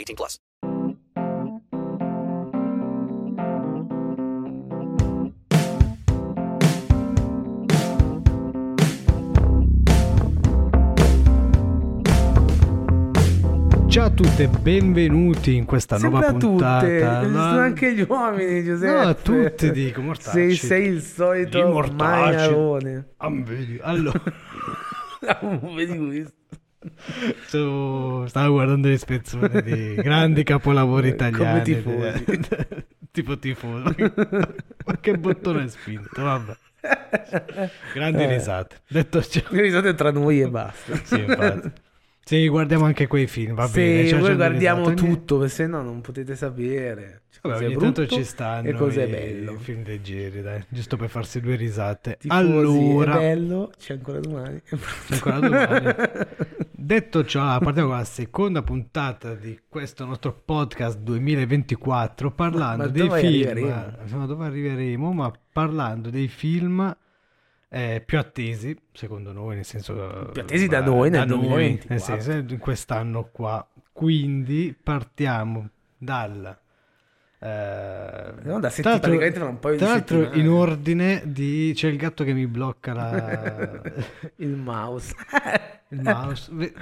18 0.00 0.14
plus. 0.14 0.38
Ciao 13.88 14.04
a 14.06 14.10
tutte, 14.10 14.46
benvenuti 14.46 15.56
in 15.56 15.64
questa 15.64 15.98
Sempre 15.98 16.20
nuova 16.20 16.32
a 16.34 16.38
puntata. 16.38 16.80
tutte, 16.86 17.26
No, 17.26 17.48
sono 17.48 17.58
anche 17.60 17.92
gli 17.92 18.06
uomini, 18.08 18.62
Giuseppe. 18.64 18.92
No, 18.92 19.00
a 19.00 19.14
tutti 19.14 19.70
dico, 19.72 20.00
mortacci. 20.00 20.30
Sei, 20.30 20.54
sei 20.54 20.86
il 20.86 21.00
solito 21.02 21.58
magnarone. 21.96 23.08
Ah, 23.16 23.32
Allora, 23.82 24.22
Vedi 25.74 25.98
questo? 25.98 26.39
Stavo, 27.46 28.26
stavo 28.26 28.52
guardando 28.54 28.88
le 28.88 28.98
spezzoni 28.98 29.62
di 29.62 29.94
grandi 29.94 30.42
capolavori 30.42 31.08
italiani. 31.08 31.62
Come 31.62 31.62
tifosi. 32.24 32.84
tipo 33.10 33.38
tifoso. 33.38 33.94
Ma 34.86 34.96
che 35.00 35.18
bottone 35.18 35.68
spinto, 35.68 36.22
vabbè. 36.22 36.56
Grandi 37.94 38.22
Eh. 38.22 38.26
risate. 38.28 38.76
Detto 38.88 39.22
ciò, 39.22 39.40
Le 39.50 39.60
risate 39.62 39.94
tra 39.94 40.10
noi 40.10 40.40
e 40.40 40.48
basta. 40.48 40.94
sì, 41.04 41.18
infatti. 41.20 41.70
Sì, 42.22 42.46
guardiamo 42.48 42.84
anche 42.84 43.06
quei 43.08 43.26
film, 43.26 43.54
va 43.54 43.66
bene. 43.66 44.02
Sì, 44.02 44.08
ci 44.08 44.12
noi 44.14 44.20
facciamo 44.22 44.36
guardiamo 44.36 44.88
risate. 44.90 44.94
Tutto, 45.08 45.38
perché 45.38 45.52
se 45.52 45.66
no 45.66 45.82
non 45.82 46.00
potete 46.00 46.36
sapere 46.36 47.22
Vabbè, 47.42 47.54
cosa 47.54 47.64
è 47.64 47.76
ogni 47.76 48.08
ci 48.08 48.24
stanno 48.24 48.68
e 48.68 48.72
cosa 48.74 49.00
è 49.00 49.04
i 49.04 49.10
bello. 49.10 49.58
film 49.58 49.82
leggeri, 49.84 50.40
dai, 50.40 50.64
giusto 50.68 50.96
per 50.96 51.08
farsi 51.08 51.40
due 51.40 51.56
risate. 51.56 52.18
Tifosi, 52.20 52.38
allora, 52.40 53.14
è 53.16 53.18
bello, 53.18 53.72
c'è 53.76 53.94
ancora 53.94 54.20
domani. 54.20 54.62
C'è 54.62 54.78
ancora 55.14 55.38
domani. 55.40 55.94
detto 56.80 57.24
ciò, 57.24 57.58
partiamo 57.58 57.88
con 57.88 57.96
la 57.98 58.04
seconda 58.04 58.62
puntata 58.62 59.34
di 59.34 59.60
questo 59.68 60.04
nostro 60.04 60.32
podcast 60.32 60.98
2024 60.98 62.32
parlando 62.32 62.84
Ma 62.84 62.88
dei 62.88 63.06
dove 63.06 63.20
film. 63.20 63.32
arriveremo? 63.32 64.16
Ma 64.16 64.26
dove 64.26 64.46
arriveremo? 64.46 65.12
Ma 65.12 65.32
parlando 65.52 66.10
dei 66.10 66.28
film 66.28 66.96
eh, 67.68 68.02
più 68.04 68.18
attesi, 68.18 68.76
secondo 68.92 69.32
noi, 69.32 69.56
nel 69.56 69.64
senso 69.64 70.30
Più 70.32 70.42
attesi 70.42 70.66
da 70.66 70.78
eh, 70.78 70.84
noi 70.84 71.10
nel 71.10 71.20
da 71.20 71.34
noi, 71.34 71.46
2024. 71.46 72.14
nel 72.14 72.22
senso, 72.22 72.54
in 72.54 72.60
quest'anno 72.60 73.28
qua. 73.30 73.66
Quindi 73.92 74.76
partiamo 74.82 75.68
dal 75.96 76.58
No, 77.42 78.60
da 78.60 78.68
tra 78.68 78.90
l'altro- 78.90 78.98
praticamente 78.98 79.38
fra 79.38 79.48
un 79.48 79.58
paio 79.58 79.74
di 79.74 79.80
tra 79.80 79.88
l'altro 79.88 80.18
settimane. 80.18 80.40
in 80.42 80.48
ordine 80.50 81.22
di 81.24 81.72
c'è 81.74 81.88
il 81.88 81.96
gatto 81.96 82.22
che 82.24 82.32
mi 82.34 82.46
blocca 82.46 82.92
la 82.92 83.80
Il 84.36 84.56
mouse. 84.56 85.14
il 85.88 86.00
mouse 86.02 86.50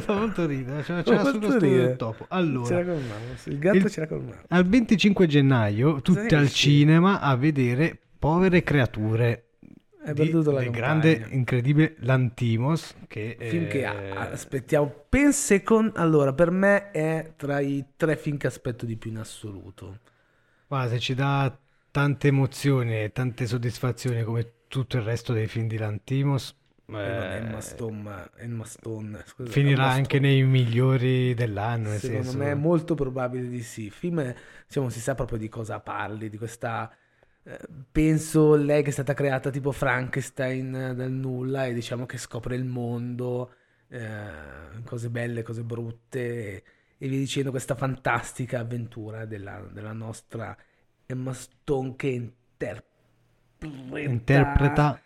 fa 0.00 0.12
molto 0.14 0.44
ridere 0.44 0.82
c'era, 0.82 1.02
c'era 1.02 1.24
sullo 1.24 1.50
studio 1.52 1.76
del 1.86 1.96
topo 1.96 2.26
allora 2.28 2.82
mouse. 2.84 3.50
Il 3.50 3.58
gatto 3.58 3.76
Il- 3.76 3.84
c'era 3.90 4.06
col 4.08 4.22
mouse. 4.22 4.42
al 4.48 4.66
25 4.66 5.26
gennaio 5.26 6.00
tutti 6.02 6.34
al 6.34 6.50
cinema 6.50 7.20
a 7.20 7.36
vedere 7.36 7.96
Povere 8.18 8.64
creature 8.64 9.44
È 10.00 10.12
di- 10.12 10.14
perduto 10.14 10.50
la 10.50 10.62
del 10.62 10.70
grande 10.70 11.26
incredibile 11.30 11.94
Lantimos 12.00 12.94
che 13.06 13.36
film 13.40 13.66
che 13.66 13.80
eh, 13.84 14.10
aspettiamo 14.10 15.04
penso 15.08 15.60
con 15.62 15.92
allora 15.94 16.32
per 16.32 16.50
me 16.50 16.90
è 16.90 17.32
tra 17.36 17.60
i 17.60 17.84
tre 17.96 18.16
film 18.16 18.36
che 18.38 18.46
aspetto 18.46 18.86
di 18.86 18.96
più 18.96 19.10
in 19.10 19.18
assoluto. 19.18 19.98
Guarda, 20.66 20.90
se 20.90 20.98
ci 21.00 21.14
dà 21.14 21.58
tante 21.90 22.28
emozioni 22.28 23.02
e 23.02 23.12
tante 23.12 23.46
soddisfazioni 23.46 24.22
come 24.22 24.52
tutto 24.68 24.96
il 24.98 25.02
resto 25.02 25.32
dei 25.32 25.46
film 25.46 25.66
di 25.66 25.76
Lantimos 25.78 26.54
Eh, 26.90 26.96
eh, 26.96 27.36
Emma 27.36 27.60
Stone 27.60 28.00
ma 28.02 28.30
Emma 28.36 28.64
Stone 28.64 29.22
scusa, 29.26 29.52
finirà 29.52 29.90
Emma 29.90 29.92
anche 29.92 30.18
Stone. 30.18 30.20
nei 30.20 30.42
migliori 30.44 31.34
dell'anno 31.34 31.98
secondo 31.98 32.30
senso. 32.30 32.36
me 32.36 32.50
è 32.50 32.54
molto 32.54 32.94
probabile 32.94 33.48
di 33.48 33.62
sì. 33.62 33.84
Il 33.84 33.90
film 33.92 34.34
diciamo 34.66 34.88
si 34.90 35.00
sa 35.00 35.14
proprio 35.14 35.38
di 35.38 35.48
cosa 35.48 35.80
parli 35.80 36.28
di 36.30 36.38
questa 36.38 36.90
eh, 36.90 36.96
penso 37.90 38.54
lei 38.54 38.82
che 38.82 38.90
è 38.90 38.92
stata 38.92 39.14
creata 39.14 39.50
tipo 39.50 39.72
Frankenstein 39.72 40.74
eh, 40.74 40.94
dal 40.94 41.10
nulla 41.10 41.66
e 41.66 41.72
diciamo 41.72 42.04
che 42.04 42.18
scopre 42.18 42.56
il 42.56 42.64
mondo 42.64 43.52
eh, 43.88 44.82
cose 44.84 45.08
belle 45.08 45.42
cose 45.42 45.62
brutte 45.62 46.20
e, 46.20 46.62
e 46.98 47.08
via 47.08 47.18
dicendo 47.18 47.50
questa 47.50 47.74
fantastica 47.74 48.60
avventura 48.60 49.24
della, 49.24 49.66
della 49.70 49.92
nostra 49.92 50.56
Emma 51.06 51.32
Stone 51.32 51.96
che 51.96 52.08
interpreta, 52.08 52.84
interpreta 53.98 55.00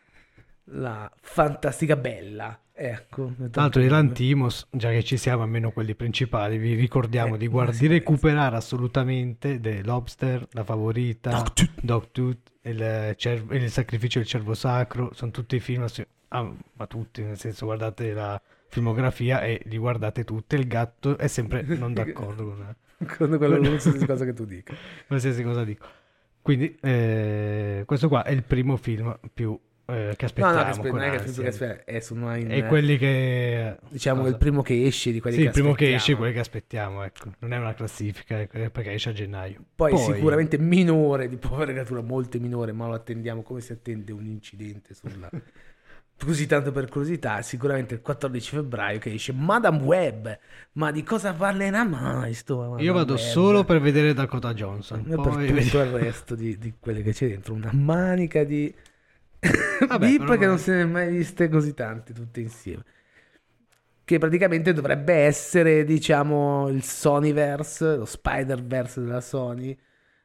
la 0.65 1.11
fantastica 1.21 1.97
bella 1.97 2.62
ecco 2.91 3.33
Tra 3.51 3.63
l'altro 3.63 3.81
di 3.81 3.89
Lantimos, 3.89 4.67
già 4.71 4.91
che 4.91 5.03
ci 5.05 5.17
siamo, 5.17 5.43
almeno 5.43 5.71
quelli 5.71 5.95
principali, 5.95 6.59
vi 6.59 6.75
ricordiamo 6.75 7.35
Eh, 7.35 7.39
di, 7.39 7.47
guard- 7.49 7.79
di 7.79 7.87
recuperare 7.87 8.57
assolutamente 8.57 9.61
The 9.61 9.83
Lobster, 9.83 10.47
La 10.53 10.65
Favorita, 10.65 11.45
Dogtooth, 11.81 12.51
il, 12.63 12.83
eh, 12.83 13.15
cervo- 13.17 13.55
il 13.55 13.71
Sacrificio 13.71 14.19
del 14.19 14.29
Cervo 14.29 14.55
Sacro, 14.55 15.11
sono 15.15 15.31
tutti 15.31 15.59
film, 15.61 15.83
assi- 15.83 16.07
ah, 16.29 16.53
ma 16.75 16.87
tutti, 16.87 17.23
nel 17.23 17.39
senso 17.39 17.67
guardate 17.67 18.13
la 18.13 18.41
filmografia 18.69 19.43
e 19.43 19.61
li 19.67 19.77
guardate 19.79 20.25
tutti, 20.25 20.55
il 20.55 20.67
gatto 20.67 21.19
è 21.19 21.27
sempre 21.29 21.63
non 21.63 21.93
d'accordo 21.93 22.45
con 22.45 22.77
con 23.17 23.29
quello 23.39 23.59
qualsiasi 23.59 24.07
cosa 24.07 24.25
che 24.25 24.33
tu 24.33 24.45
dica. 24.45 24.75
Qualsiasi 25.07 25.43
cosa 25.43 25.65
dico. 25.65 25.87
Quindi 26.41 26.77
eh, 26.81 27.83
questo 27.85 28.09
qua 28.09 28.25
è 28.25 28.31
il 28.33 28.43
primo 28.45 28.77
film 28.77 29.17
più 29.33 29.59
eh, 29.93 30.17
che 30.17 30.27
No, 30.37 30.49
aspettiamo 30.49 30.57
no, 30.57 30.63
che 30.65 30.71
aspe- 30.71 30.91
non 30.91 31.01
è 31.03 31.11
che 31.11 31.19
film 31.21 31.43
che 31.43 31.49
aspe- 31.49 31.85
è 31.85 32.01
sono 32.01 32.37
in, 32.37 32.51
E 32.51 32.67
quelli 32.67 32.99
che... 32.99 33.77
diciamo 33.89 34.21
cosa? 34.21 34.33
il 34.33 34.39
primo 34.39 34.63
che 34.63 34.85
esce 34.87 35.13
di 35.13 35.21
quelli 35.21 35.37
Sì, 35.37 35.43
che 35.43 35.47
il 35.49 35.53
primo 35.53 35.73
che 35.75 35.95
esce, 35.95 36.15
quelli 36.17 36.33
che 36.33 36.39
aspettiamo, 36.41 37.03
ecco. 37.03 37.33
Non 37.41 37.53
è 37.53 37.59
una 37.59 37.75
classifica, 37.75 38.41
è 38.41 38.71
perché 38.71 38.93
esce 38.93 39.11
a 39.11 39.13
gennaio. 39.13 39.63
Poi, 39.75 39.97
sicuramente 39.97 40.59
minore 40.59 41.29
di 41.29 41.37
povera 41.37 41.71
creatura, 41.73 42.01
molto 42.03 42.39
minore, 42.41 42.73
ma 42.73 42.87
lo 42.87 42.95
attendiamo 42.95 43.43
come 43.43 43.61
si 43.61 43.73
attende 43.73 44.13
un 44.13 44.27
incidente 44.27 44.95
sulla... 44.95 45.29
Così 46.23 46.47
tanto 46.47 46.71
per 46.71 46.89
curiosità, 46.89 47.43
sicuramente 47.43 47.95
il 47.95 48.01
14 48.01 48.55
febbraio 48.57 49.01
che 49.01 49.13
esce 49.13 49.33
Madame 49.33 49.83
Web. 49.83 50.39
Ma 50.75 50.93
di 50.93 51.03
cosa 51.03 51.33
parlerà 51.35 51.83
mai 51.85 52.33
sto 52.35 52.59
Madame 52.59 52.83
Io 52.83 52.93
vado 52.93 53.15
Web? 53.15 53.23
solo 53.23 53.65
per 53.65 53.81
vedere 53.81 54.15
Dakota 54.15 54.55
Johnson. 54.55 55.05
E 55.09 55.19
Poi 55.19 55.33
per 55.35 55.49
tutto 55.49 55.81
il 55.83 55.91
resto 55.91 56.35
di, 56.37 56.57
di 56.59 56.75
quelle 56.79 57.03
che 57.03 57.13
c'è 57.13 57.27
dentro, 57.29 57.55
una 57.55 57.73
manica 57.73 58.45
di 58.45 58.73
Vabbè, 59.89 60.17
però- 60.19 60.37
che 60.37 60.47
non 60.47 60.59
se 60.59 60.73
ne 60.73 60.83
è 60.83 60.85
mai 60.85 61.11
viste 61.11 61.49
così 61.49 61.75
tante 61.75 62.13
tutte 62.13 62.41
insieme. 62.41 62.85
Che 64.05 64.19
praticamente 64.19 64.73
dovrebbe 64.73 65.15
essere, 65.15 65.85
diciamo, 65.85 66.69
il 66.69 66.83
Sonyverse, 66.83 67.97
lo 67.97 68.05
Spider-Verse 68.05 69.01
della 69.01 69.21
Sony. 69.21 69.77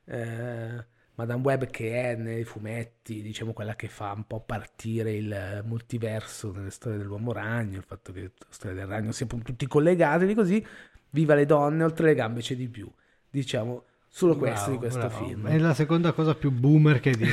Eh, 0.05 0.85
Madame 1.15 1.41
Web 1.41 1.65
che 1.67 2.11
è 2.11 2.15
nei 2.15 2.43
fumetti, 2.43 3.21
diciamo, 3.23 3.53
quella 3.53 3.75
che 3.75 3.87
fa 3.87 4.11
un 4.11 4.25
po' 4.25 4.41
partire 4.41 5.13
il 5.13 5.63
multiverso 5.65 6.51
nelle 6.51 6.69
storie 6.69 6.99
dell'uomo 6.99 7.33
ragno, 7.33 7.77
il 7.77 7.83
fatto 7.83 8.11
che 8.11 8.21
la 8.21 8.45
storia 8.49 8.77
del 8.77 8.85
ragno 8.87 9.11
sia 9.11 9.25
appunto 9.25 9.45
tutti 9.45 9.65
collegati, 9.67 10.33
così, 10.35 10.63
viva 11.09 11.33
le 11.33 11.45
donne, 11.45 11.83
oltre 11.83 12.05
le 12.07 12.13
gambe 12.15 12.41
c'è 12.41 12.55
di 12.55 12.67
più. 12.69 12.91
Diciamo, 13.29 13.85
solo 14.07 14.35
questo 14.37 14.71
di 14.71 14.77
Bravo, 14.77 14.95
questo 14.95 15.07
bravo. 15.07 15.25
film. 15.25 15.47
È 15.47 15.57
la 15.57 15.73
seconda 15.73 16.11
cosa 16.13 16.33
più 16.35 16.51
boomer 16.51 16.99
che 16.99 17.11
dico. 17.11 17.31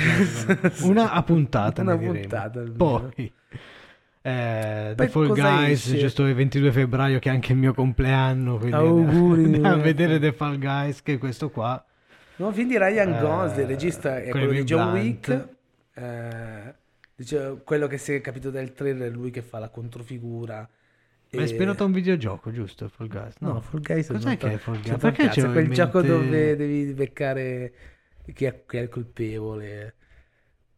Una 0.89 1.11
a 1.13 1.23
puntata, 1.23 1.83
Una 1.83 1.97
puntata. 1.97 2.63
Poi, 2.77 3.33
Eh, 4.27 4.95
The 4.97 5.09
Fall 5.09 5.29
Guys, 5.35 5.85
esce? 5.87 5.99
giusto 5.99 6.25
il 6.27 6.35
22 6.35 6.73
febbraio 6.73 7.19
che 7.19 7.29
è 7.29 7.33
anche 7.33 7.53
il 7.53 7.59
mio 7.59 7.75
compleanno, 7.75 8.57
quindi 8.57 8.75
Auguri. 8.75 9.45
andiamo 9.45 9.69
a 9.69 9.77
vedere 9.77 10.19
The 10.19 10.33
Fall 10.33 10.59
Guys 10.59 11.03
che 11.03 11.15
è 11.15 11.19
questo 11.19 11.51
qua. 11.51 11.83
Nuovo 12.37 12.55
film 12.55 12.69
di 12.69 12.79
Ryan 12.79 13.13
Eh, 13.15 13.21
Gosling, 13.21 13.61
il 13.61 13.67
regista 13.67 14.19
è 14.21 14.31
quello 14.31 14.51
di 14.51 14.65
John. 14.65 14.93
Wick. 14.93 15.49
eh, 15.95 16.75
dice, 17.15 17.61
quello 17.65 17.87
che 17.87 17.99
si 17.99 18.13
è 18.15 18.21
capito 18.23 18.51
dal 18.51 18.73
trailer 18.73 19.09
è 19.09 19.13
lui 19.13 19.31
che 19.31 19.43
fa 19.43 19.59
la 19.59 19.69
controfigura. 19.69 20.67
Ma 21.35 21.41
è 21.43 21.45
ispirato 21.45 21.83
a 21.83 21.87
un 21.87 21.93
videogioco, 21.93 22.51
giusto? 22.53 22.89
Fall 22.89 23.09
Guys? 23.09 23.35
No, 23.41 23.61
Fall 23.61 23.81
Guys 23.81 24.07
Cos'è 24.09 24.37
che 24.37 24.47
è 24.53 24.57
fa- 24.57 24.59
Fall 24.73 24.81
c'è 24.81 24.89
Guys? 24.91 25.01
Perché 25.01 25.29
c'ho 25.41 25.51
quel 25.53 25.65
in 25.67 25.73
gioco 25.73 25.99
mente- 26.01 26.13
dove 26.13 26.57
devi 26.57 26.93
beccare 26.93 27.73
chi 28.35 28.45
è, 28.45 28.63
chi 28.67 28.77
è 28.77 28.81
il 28.81 28.89
colpevole. 28.89 29.95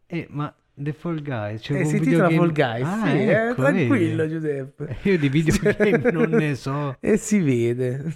Eh, 0.06 0.26
ma 0.30 0.54
The 0.78 0.92
Fall 0.92 1.22
Guys, 1.22 1.62
c'è 1.62 1.74
Eh, 1.74 1.78
un 1.80 1.84
si 1.86 1.96
intitola 1.96 2.28
videogame- 2.28 2.36
Fall 2.36 2.52
Guys, 2.52 2.86
Ah, 2.86 3.06
sì, 3.06 3.16
eh, 3.16 3.30
ecco, 3.30 3.62
tranquillo 3.62 4.22
vedi. 4.22 4.32
Giuseppe. 4.34 4.96
Io 5.02 5.18
di 5.18 5.28
videogame 5.28 6.10
non 6.12 6.30
ne 6.30 6.54
so. 6.54 6.96
E 7.00 7.16
si 7.16 7.38
vede. 7.40 8.12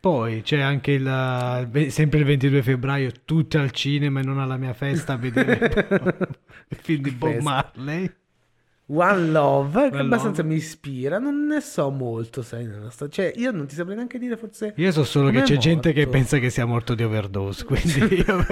Poi 0.00 0.40
c'è 0.40 0.60
anche 0.60 0.92
il, 0.92 1.86
sempre 1.90 2.20
il 2.20 2.24
22 2.24 2.62
febbraio, 2.62 3.10
tutti 3.26 3.58
al 3.58 3.70
cinema 3.70 4.20
e 4.20 4.22
non 4.22 4.38
alla 4.40 4.56
mia 4.56 4.72
festa 4.72 5.12
a 5.12 5.16
vedere 5.16 5.58
il 6.68 6.76
film 6.78 7.02
di 7.02 7.10
Bob. 7.10 7.38
Marley. 7.40 8.10
One 8.92 9.28
Love, 9.30 9.88
che 9.90 9.94
One 9.96 10.00
abbastanza 10.04 10.42
Love. 10.42 10.52
mi 10.54 10.58
ispira, 10.60 11.18
non 11.18 11.46
ne 11.46 11.60
so 11.60 11.90
molto, 11.90 12.42
sai, 12.42 12.68
storia. 12.88 13.12
Cioè, 13.14 13.32
io 13.36 13.52
non 13.52 13.66
ti 13.66 13.74
saprei 13.76 13.94
neanche 13.94 14.18
dire 14.18 14.36
forse... 14.36 14.72
Io 14.76 14.90
so 14.90 15.04
solo 15.04 15.30
che 15.30 15.42
c'è 15.42 15.56
gente 15.58 15.92
che 15.92 16.00
morto? 16.00 16.10
pensa 16.12 16.38
che 16.38 16.50
sia 16.50 16.64
morto 16.64 16.94
di 16.94 17.04
overdose, 17.04 17.64
quindi 17.64 17.98
io, 18.16 18.24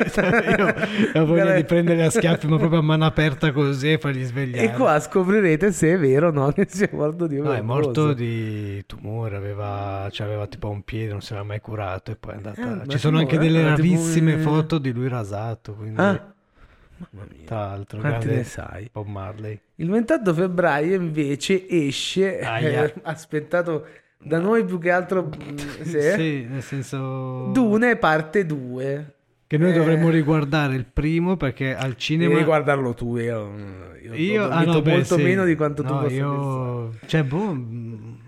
io 0.54 0.74
ho 1.22 1.26
voglia 1.26 1.54
di 1.56 1.64
prendere 1.64 2.04
a 2.04 2.10
schiaffi, 2.10 2.46
ma 2.46 2.56
proprio 2.56 2.78
a 2.78 2.82
mano 2.82 3.04
aperta 3.04 3.50
così 3.52 3.92
e 3.92 3.98
fargli 3.98 4.22
svegliare. 4.22 4.72
E 4.72 4.72
qua 4.76 5.00
scoprirete 5.00 5.72
se 5.72 5.94
è 5.94 5.98
vero 5.98 6.28
o 6.28 6.30
no 6.30 6.50
che 6.54 6.66
sia 6.68 6.88
morto 6.92 7.26
di 7.26 7.36
No, 7.36 7.44
è 7.52 7.60
overdose. 7.60 7.62
morto 7.62 8.12
di 8.12 8.86
tumore, 8.86 9.36
aveva, 9.36 10.08
cioè 10.12 10.26
aveva 10.26 10.46
tipo 10.46 10.68
un 10.70 10.82
piede, 10.82 11.10
non 11.10 11.20
si 11.20 11.32
era 11.32 11.42
mai 11.42 11.60
curato 11.60 12.10
e 12.12 12.16
poi 12.16 12.34
è 12.34 12.36
andata... 12.36 12.82
Eh, 12.84 12.88
Ci 12.88 12.98
sono 12.98 13.18
anche 13.18 13.36
tumore, 13.36 13.52
delle 13.52 13.64
era 13.66 13.74
tipo 13.74 13.88
rarissime 13.94 14.34
un- 14.34 14.40
foto 14.40 14.78
di 14.78 14.92
lui 14.92 15.08
rasato, 15.08 15.74
quindi... 15.74 16.00
Ah. 16.00 16.32
Tra 17.44 17.66
l'altro, 17.66 18.00
Quanti 18.00 18.26
grande 18.26 18.36
ne 18.36 18.44
sai? 18.44 18.88
Bob 18.92 19.06
Marley. 19.06 19.58
Il 19.76 19.90
28 19.90 20.34
febbraio 20.34 20.94
invece 20.94 21.68
esce, 21.68 22.38
eh, 22.38 22.94
aspettato 23.02 23.86
da 24.20 24.38
noi 24.38 24.64
più 24.64 24.78
che 24.78 24.90
altro, 24.90 25.26
mm, 25.28 25.56
sì, 25.82 26.00
Sì, 26.00 26.46
nel 26.48 26.62
senso... 26.62 27.50
Dune 27.52 27.96
parte 27.96 28.44
2. 28.44 29.14
Che 29.46 29.56
noi 29.56 29.70
Eh, 29.70 29.74
dovremmo 29.74 30.10
riguardare 30.10 30.74
il 30.74 30.84
primo 30.84 31.36
perché 31.36 31.74
al 31.74 31.96
cinema... 31.96 32.34
Devi 32.34 32.44
guardarlo 32.44 32.92
tu, 32.92 33.16
io, 33.16 33.94
io, 34.02 34.14
Io 34.14 34.48
ah, 34.48 34.62
no, 34.64 34.82
beh, 34.82 34.90
molto 34.90 35.16
sì. 35.16 35.22
meno 35.22 35.44
di 35.44 35.54
quanto 35.54 35.82
tu 35.82 35.94
No, 35.94 36.00
possa 36.00 36.14
io... 36.14 36.92
Cioè, 37.06 37.24
boh... 37.24 38.26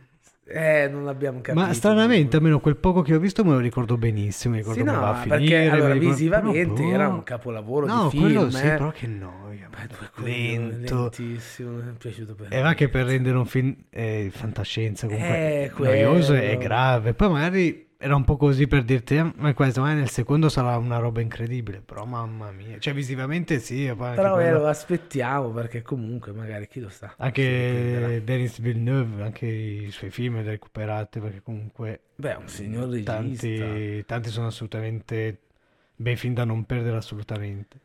Eh, 0.53 0.89
non 0.91 1.05
l'abbiamo 1.05 1.41
capito. 1.41 1.65
Ma 1.65 1.73
stranamente, 1.73 2.37
almeno 2.37 2.59
quel 2.59 2.77
poco 2.77 3.03
che 3.03 3.15
ho 3.15 3.19
visto 3.21 3.45
me 3.45 3.53
lo 3.53 3.59
ricordo 3.61 3.97
benissimo. 3.97 4.55
Mi 4.55 4.61
ricordo 4.61 4.81
Sì, 4.81 4.85
no, 4.85 5.05
a 5.05 5.15
finire. 5.15 5.39
perché 5.39 5.69
allora 5.69 5.93
ricordo- 5.93 6.11
visivamente 6.15 6.83
boh. 6.83 6.91
era 6.93 7.09
un 7.09 7.23
capolavoro 7.23 7.87
No, 7.87 8.09
di 8.11 8.19
film, 8.19 8.49
sì, 8.49 8.67
eh. 8.67 8.69
però 8.71 8.91
che 8.91 9.07
noia. 9.07 9.69
Beh, 9.71 9.87
due 9.87 9.97
madonna, 10.01 10.11
coglioni, 10.15 10.71
lento. 10.81 11.01
lentissimo, 11.03 11.71
mi 11.71 11.81
è 11.83 11.93
piaciuto 11.97 12.35
per 12.35 12.47
E 12.51 12.61
va 12.61 12.75
che 12.75 12.89
per 12.89 13.07
rendere 13.07 13.37
un 13.39 13.47
film 13.47 13.75
eh, 13.91 14.29
fantascienza 14.33 15.07
comunque 15.07 15.37
Eh, 15.37 15.73
noioso 15.77 16.35
e 16.35 16.57
grave. 16.59 17.15
Poi 17.15 17.31
magari 17.31 17.87
era 18.03 18.17
un 18.17 18.25
po' 18.25 18.39
così 18.39 18.67
per 18.67 18.83
dirti, 18.83 19.17
eh, 19.17 19.31
ma 19.37 19.53
questo 19.53 19.83
magari 19.83 19.99
nel 19.99 20.09
secondo 20.09 20.49
sarà 20.49 20.79
una 20.79 20.97
roba 20.97 21.21
incredibile. 21.21 21.83
Però 21.83 22.07
mamma 22.07 22.51
mia, 22.51 22.79
cioè 22.79 22.95
visivamente 22.95 23.59
sì. 23.59 23.93
Però 23.95 24.15
eh, 24.15 24.17
quello- 24.31 24.61
lo 24.61 24.69
aspettiamo 24.69 25.51
perché 25.51 25.83
comunque 25.83 26.33
magari 26.33 26.67
chi 26.67 26.81
lo 26.81 26.89
sa. 26.89 27.15
Anche 27.19 28.23
Denis 28.25 28.59
Villeneuve, 28.59 29.23
anche 29.23 29.45
i 29.47 29.91
suoi 29.91 30.11
film 30.11 30.41
li 30.41 30.49
ha 30.49 30.51
recuperati 30.51 31.21
perché 31.21 31.43
comunque 31.43 32.01
Beh, 32.17 32.37
un 32.37 32.49
signor 32.49 32.89
regista. 32.89 33.13
tanti, 33.13 34.05
tanti 34.07 34.31
sono 34.31 34.47
assolutamente 34.47 35.41
bei 35.95 36.17
film 36.17 36.33
da 36.33 36.45
non 36.45 36.65
perdere 36.65 36.97
assolutamente. 36.97 37.79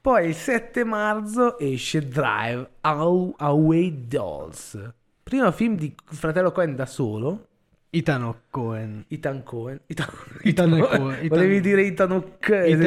Poi 0.00 0.26
il 0.28 0.34
7 0.34 0.84
marzo 0.84 1.58
esce 1.58 2.06
Drive 2.08 2.70
Away 2.80 4.06
Dolls. 4.08 4.92
Primo 5.22 5.50
film 5.52 5.76
di 5.76 5.94
fratello 6.04 6.50
Cohen 6.52 6.74
da 6.74 6.86
solo. 6.86 7.46
Ethan 7.96 8.34
Cohen. 8.50 9.04
Ethan 9.08 9.42
Cohen. 9.42 9.80
Ethan 10.42 10.78
Cohen, 10.78 11.28
Volevi 11.28 11.60
dire 11.60 11.82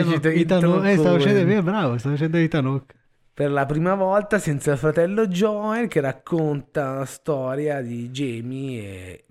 uscito 0.03 0.27
Ethan- 0.27 0.37
Ethan 0.37 0.85
eh, 0.85 0.97
stavo 0.97 1.17
facendo, 1.19 1.51
eh, 1.51 1.61
bravo, 1.61 1.97
stavo 1.97 2.15
facendo 2.15 2.37
Hawke. 2.67 2.95
Per 3.33 3.51
la 3.51 3.65
prima 3.65 3.93
volta 3.93 4.39
senza 4.39 4.71
il 4.71 4.77
fratello 4.79 5.27
Joel 5.27 5.87
che 5.87 6.01
racconta 6.01 6.95
la 6.95 7.05
storia 7.05 7.81
di 7.81 8.09
Jamie 8.09 8.81
e, 8.81 9.25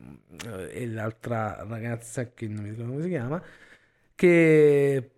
e 0.70 0.86
l'altra 0.86 1.64
ragazza 1.68 2.32
che 2.32 2.46
non 2.46 2.62
mi 2.62 2.70
ricordo 2.70 2.90
come 2.92 3.02
si 3.02 3.08
chiama. 3.08 3.42
Che 4.14 5.10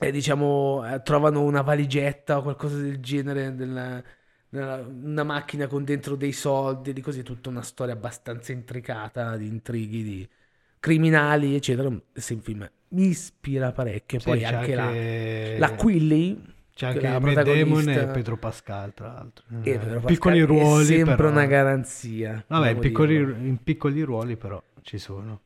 eh, 0.00 0.10
diciamo 0.10 0.82
eh, 0.92 1.02
trovano 1.02 1.42
una 1.42 1.62
valigetta 1.62 2.38
o 2.38 2.42
qualcosa 2.42 2.78
del 2.78 2.98
genere 3.00 3.54
della- 3.54 4.02
una 4.50 5.24
macchina 5.24 5.66
con 5.66 5.84
dentro 5.84 6.16
dei 6.16 6.32
soldi 6.32 6.92
di 6.92 7.00
così 7.00 7.22
tutta 7.22 7.48
una 7.50 7.62
storia 7.62 7.94
abbastanza 7.94 8.52
intricata 8.52 9.36
di 9.36 9.46
intrighi 9.46 10.02
di 10.02 10.28
criminali 10.80 11.54
eccetera 11.54 11.90
se 12.12 12.34
il 12.34 12.40
film 12.42 12.70
mi 12.90 13.06
ispira 13.08 13.72
parecchio 13.72 14.20
Sì, 14.20 14.24
poi 14.30 14.44
anche, 14.44 14.74
anche- 14.74 14.74
la, 14.74 14.92
la 15.54 15.74
Quilly 15.74 16.42
C'è 16.74 16.86
che 16.86 17.00
anche 17.00 17.08
la 17.08 17.18
Matt 17.20 17.42
Damon 17.42 17.88
e 17.88 18.06
Pedro 18.08 18.36
Pascal, 18.38 18.94
tra 18.94 19.12
l'altro. 19.12 19.44
e 19.60 19.72
Eh, 19.72 19.78
Pedro 19.78 20.00
Pascal 20.00 20.06
piccoli 20.06 20.38
è 20.38 20.46
ruoli, 20.46 20.64
sempre 20.64 21.14
però. 21.16 21.28
una 21.28 21.46
garanzia 21.46 22.44
Vabbè, 22.46 22.70
in 22.70 22.78
piccoli, 22.80 23.14
in 23.16 23.62
piccoli 23.62 24.02
ruoli 24.02 24.36
però 24.36 24.62
ci 24.82 24.98
sono. 24.98 25.40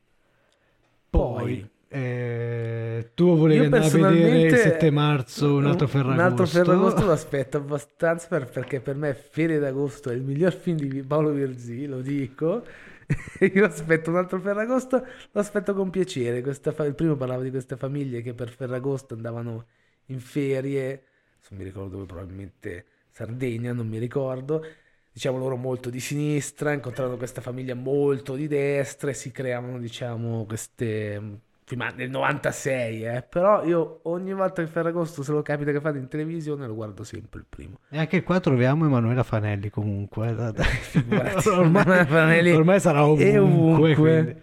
Poi- 1.10 1.34
Poi, 1.34 1.70
eh, 1.94 3.10
tu 3.14 3.36
volevi 3.36 3.64
andare 3.66 3.86
a 3.86 3.90
vedere 3.90 4.30
il 4.38 4.46
personalmente 4.46 4.56
7 4.56 4.90
marzo 4.90 5.54
un 5.56 5.66
altro 5.66 5.86
Ferragosto. 5.86 6.12
Un 6.12 6.20
altro 6.20 6.46
Ferragosto 6.46 7.04
lo 7.04 7.12
aspetto 7.12 7.56
abbastanza 7.58 8.26
per- 8.28 8.48
perché 8.50 8.80
per 8.80 8.96
me 8.96 9.14
Fede 9.14 9.58
d'Agosto 9.58 10.10
è 10.10 10.14
il 10.14 10.22
miglior 10.22 10.52
film 10.54 10.76
di 10.78 11.02
Paolo 11.02 11.30
Virzì, 11.32 11.86
lo 11.86 12.00
dico. 12.00 12.64
Io 13.54 13.64
aspetto 13.66 14.10
un 14.10 14.16
altro 14.16 14.40
Ferragosto, 14.40 15.04
lo 15.30 15.40
aspetto 15.40 15.74
con 15.74 15.90
piacere. 15.90 16.40
Questa 16.42 16.72
fa- 16.72 16.84
Il 16.84 16.94
primo 16.94 17.16
parlava 17.16 17.42
di 17.42 17.50
queste 17.50 17.76
famiglie 17.76 18.22
che 18.22 18.34
per 18.34 18.48
Ferragosto 18.50 19.14
andavano 19.14 19.66
in 20.06 20.20
ferie, 20.20 21.04
non 21.50 21.58
mi 21.58 21.64
ricordo 21.64 21.90
dove, 21.90 22.06
probabilmente 22.06 22.86
Sardegna, 23.10 23.72
non 23.72 23.86
mi 23.88 23.98
ricordo. 23.98 24.64
Diciamo 25.12 25.36
loro 25.38 25.56
molto 25.56 25.90
di 25.90 26.00
sinistra, 26.00 26.72
incontrano 26.72 27.16
questa 27.18 27.42
famiglia 27.42 27.74
molto 27.74 28.34
di 28.34 28.46
destra 28.48 29.10
e 29.10 29.14
si 29.14 29.30
creavano, 29.30 29.78
diciamo, 29.78 30.46
queste 30.46 31.40
film 31.76 31.90
nel 31.96 32.10
96, 32.10 33.04
eh. 33.04 33.22
Però 33.28 33.64
io 33.64 34.00
ogni 34.04 34.32
volta 34.32 34.62
che 34.62 34.68
Ferragosto 34.68 35.22
se 35.22 35.32
lo 35.32 35.42
capita 35.42 35.72
che 35.72 35.80
fate 35.80 35.98
in 35.98 36.08
televisione 36.08 36.66
lo 36.66 36.74
guardo 36.74 37.04
sempre 37.04 37.40
il 37.40 37.46
primo. 37.48 37.78
E 37.88 37.98
anche 37.98 38.22
qua 38.22 38.40
troviamo 38.40 38.84
Emanuela 38.86 39.22
Fanelli 39.22 39.70
comunque. 39.70 40.28
eh, 40.28 40.62
Figurati, 40.62 41.48
ormai, 41.50 42.06
Fanelli 42.06 42.50
ormai 42.52 42.80
sarà 42.80 43.04
ovunque. 43.06 43.38
ovunque. 43.38 44.42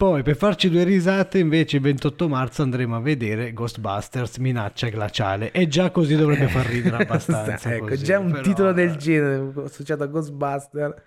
Poi 0.00 0.22
per 0.22 0.34
farci 0.34 0.70
due 0.70 0.84
risate 0.84 1.38
invece 1.38 1.76
il 1.76 1.82
28 1.82 2.26
marzo 2.26 2.62
andremo 2.62 2.96
a 2.96 3.00
vedere 3.00 3.52
Ghostbusters 3.52 4.38
Minaccia 4.38 4.88
Glaciale 4.88 5.50
e 5.50 5.68
già 5.68 5.90
così 5.90 6.16
dovrebbe 6.16 6.48
far 6.48 6.64
ridere 6.64 6.96
abbastanza. 7.04 7.74
ecco, 7.74 7.88
così, 7.88 8.04
già 8.04 8.18
un 8.18 8.30
però, 8.30 8.42
titolo 8.42 8.72
del 8.72 8.92
eh. 8.92 8.96
genere 8.96 9.52
associato 9.62 10.02
a 10.02 10.06
Ghostbuster. 10.06 11.02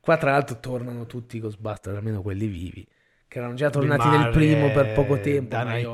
Qua 0.00 0.16
tra 0.16 0.30
l'altro 0.30 0.60
tornano 0.60 1.04
tutti 1.06 1.36
i 1.36 1.40
Ghostbuster, 1.40 1.96
almeno 1.96 2.22
quelli 2.22 2.46
vivi, 2.46 2.86
che 3.28 3.38
erano 3.38 3.54
già 3.54 3.68
tornati 3.70 4.08
Bill 4.08 4.20
nel 4.20 4.30
primo 4.30 4.72
per 4.72 4.92
poco 4.94 5.20
tempo. 5.20 5.54
ma 5.54 5.64
Danny 5.64 5.90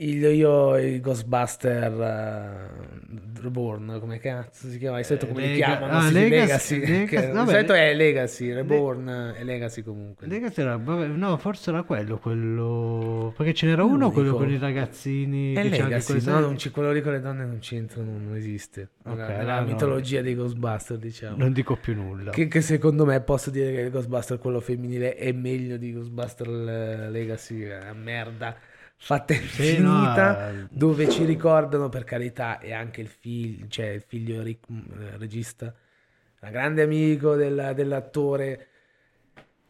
io- 0.00 0.30
io 0.30 0.76
i 0.76 1.00
Ghostbuster 1.00 1.92
eh, 1.92 2.96
Reborn, 3.40 3.98
come 4.00 4.18
cazzo 4.18 4.68
si 4.68 4.78
chiama? 4.78 4.96
Di 4.98 5.04
solito 5.04 5.26
Eh, 5.26 5.28
come 5.28 5.40
li 5.42 5.52
Lega- 5.54 5.66
chiamano? 5.66 5.92
ah, 5.98 6.02
Sì, 6.08 6.12
Legacy, 6.12 6.38
Legacy. 6.38 6.78
Legacy, 6.80 7.04
che- 7.06 7.26
di 7.26 7.32
vabbè, 7.32 7.50
solito 7.52 7.72
le- 7.72 7.90
è 7.90 7.94
Legacy, 7.94 8.52
Reborn 8.52 9.34
e 9.38 9.44
Legacy 9.44 9.82
comunque. 9.82 10.26
Legacy 10.26 10.60
era- 10.60 10.76
vabbè, 10.76 11.06
no, 11.06 11.36
forse 11.38 11.70
era 11.70 11.82
quello, 11.82 12.18
quello... 12.18 13.32
Perché 13.36 13.54
ce 13.54 13.66
n'era 13.66 13.82
Non 13.82 13.92
uno, 13.92 14.04
lo 14.06 14.10
quello 14.10 14.34
con 14.34 14.50
i 14.50 14.58
ragazzini. 14.58 15.54
È 15.54 15.62
Legacy, 15.62 16.24
no, 16.24 16.40
non 16.40 16.58
ci- 16.58 16.70
quello 16.70 16.92
lì 16.92 17.00
con 17.00 17.12
le 17.12 17.20
donne 17.20 17.44
non 17.44 17.58
c'entra, 17.60 18.02
non, 18.02 18.24
non 18.26 18.36
esiste. 18.36 18.88
Ok, 19.04 19.16
Nella- 19.16 19.24
allora 19.26 19.36
nella 19.38 19.60
no. 19.60 19.66
mitologia 19.66 20.20
dei 20.20 20.34
Ghostbuster, 20.34 20.96
diciamo. 20.98 21.36
Non 21.36 21.52
dico 21.52 21.76
più 21.76 21.94
nulla. 21.94 22.30
Che, 22.32 22.48
che 22.48 22.60
secondo 22.60 23.04
me 23.04 23.20
posso 23.20 23.50
dire 23.50 23.72
che 23.72 23.80
il 23.80 23.90
Ghostbuster, 23.90 24.38
quello 24.38 24.60
femminile, 24.60 25.14
è 25.14 25.32
meglio 25.32 25.76
di 25.76 25.92
Ghostbuster 25.92 26.48
eh, 26.48 27.10
Legacy, 27.10 27.62
è 27.62 27.92
merda 27.92 28.56
fatta 28.98 29.32
Sì, 29.46 29.78
no, 29.80 30.06
infinita, 30.12 30.38
eh, 30.50 30.68
dove 30.68 31.08
ci 31.08 31.24
ricordano 31.24 31.88
per 31.88 32.04
carità 32.04 32.58
e 32.60 32.72
anche 32.72 33.00
il 33.00 33.08
figlio, 33.08 33.66
cioè 33.68 33.86
il 33.88 34.02
figlio 34.02 34.42
Rick, 34.42 34.68
eh, 34.70 35.16
regista, 35.18 35.74
un 36.40 36.50
grande 36.50 36.82
amico 36.82 37.34
del- 37.36 37.72
dell'attore 37.74 38.68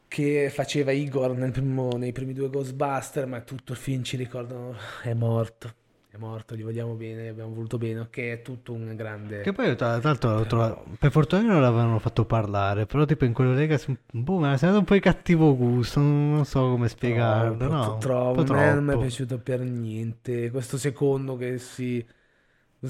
che 0.09 0.51
faceva 0.51 0.91
Igor 0.93 1.35
primo- 1.53 1.97
nei 1.97 2.11
primi 2.13 2.33
due 2.33 2.51
Ghostbuster, 2.51 3.27
ma 3.27 3.41
tutto 3.43 3.73
il 3.73 3.79
film 3.79 4.03
ci 4.03 4.17
ricordano 4.17 4.75
è 5.03 5.13
morto. 5.15 5.73
È 6.11 6.17
morto, 6.17 6.57
gli 6.57 6.63
vogliamo 6.63 6.95
bene, 6.95 7.29
abbiamo 7.29 7.53
voluto 7.55 7.77
bene, 7.79 8.01
ok, 8.01 8.17
è 8.19 8.43
tutto 8.43 8.73
un 8.73 8.97
grande... 8.97 9.43
Che 9.43 9.53
poi 9.53 9.77
tra 9.77 9.99
l'altro 9.99 10.35
l'ho 10.35 10.47
trovato- 10.47 10.85
per 10.99 11.11
fortuna 11.11 11.43
non 11.43 11.61
l'avevano 11.61 11.99
fatto 11.99 12.25
parlare, 12.25 12.87
però 12.87 13.05
tipo 13.05 13.25
in 13.25 13.33
quello 13.35 13.53
Legacy, 13.53 13.97
boh, 14.11 14.39
mi 14.39 14.53
è 14.53 14.57
sembrato 14.57 14.79
un 14.79 14.85
po' 14.85 14.95
di 14.95 15.01
cattivo 15.01 15.55
gusto, 15.57 16.01
non 16.01 16.45
so 16.47 16.61
come 16.71 16.89
spiegarlo, 16.89 17.69
Troppo, 17.69 17.69
no? 17.69 17.99
Troppo, 17.99 18.43
po' 18.45 18.53
a 18.53 18.57
me 18.57 18.73
non 18.73 18.85
mi 18.85 18.93
è 18.95 18.97
troppo. 18.97 19.07
piaciuto 19.07 19.39
per 19.39 19.61
niente. 19.61 20.51
Questo 20.51 20.79
secondo 20.79 21.37
che 21.37 21.59
si... 21.59 22.05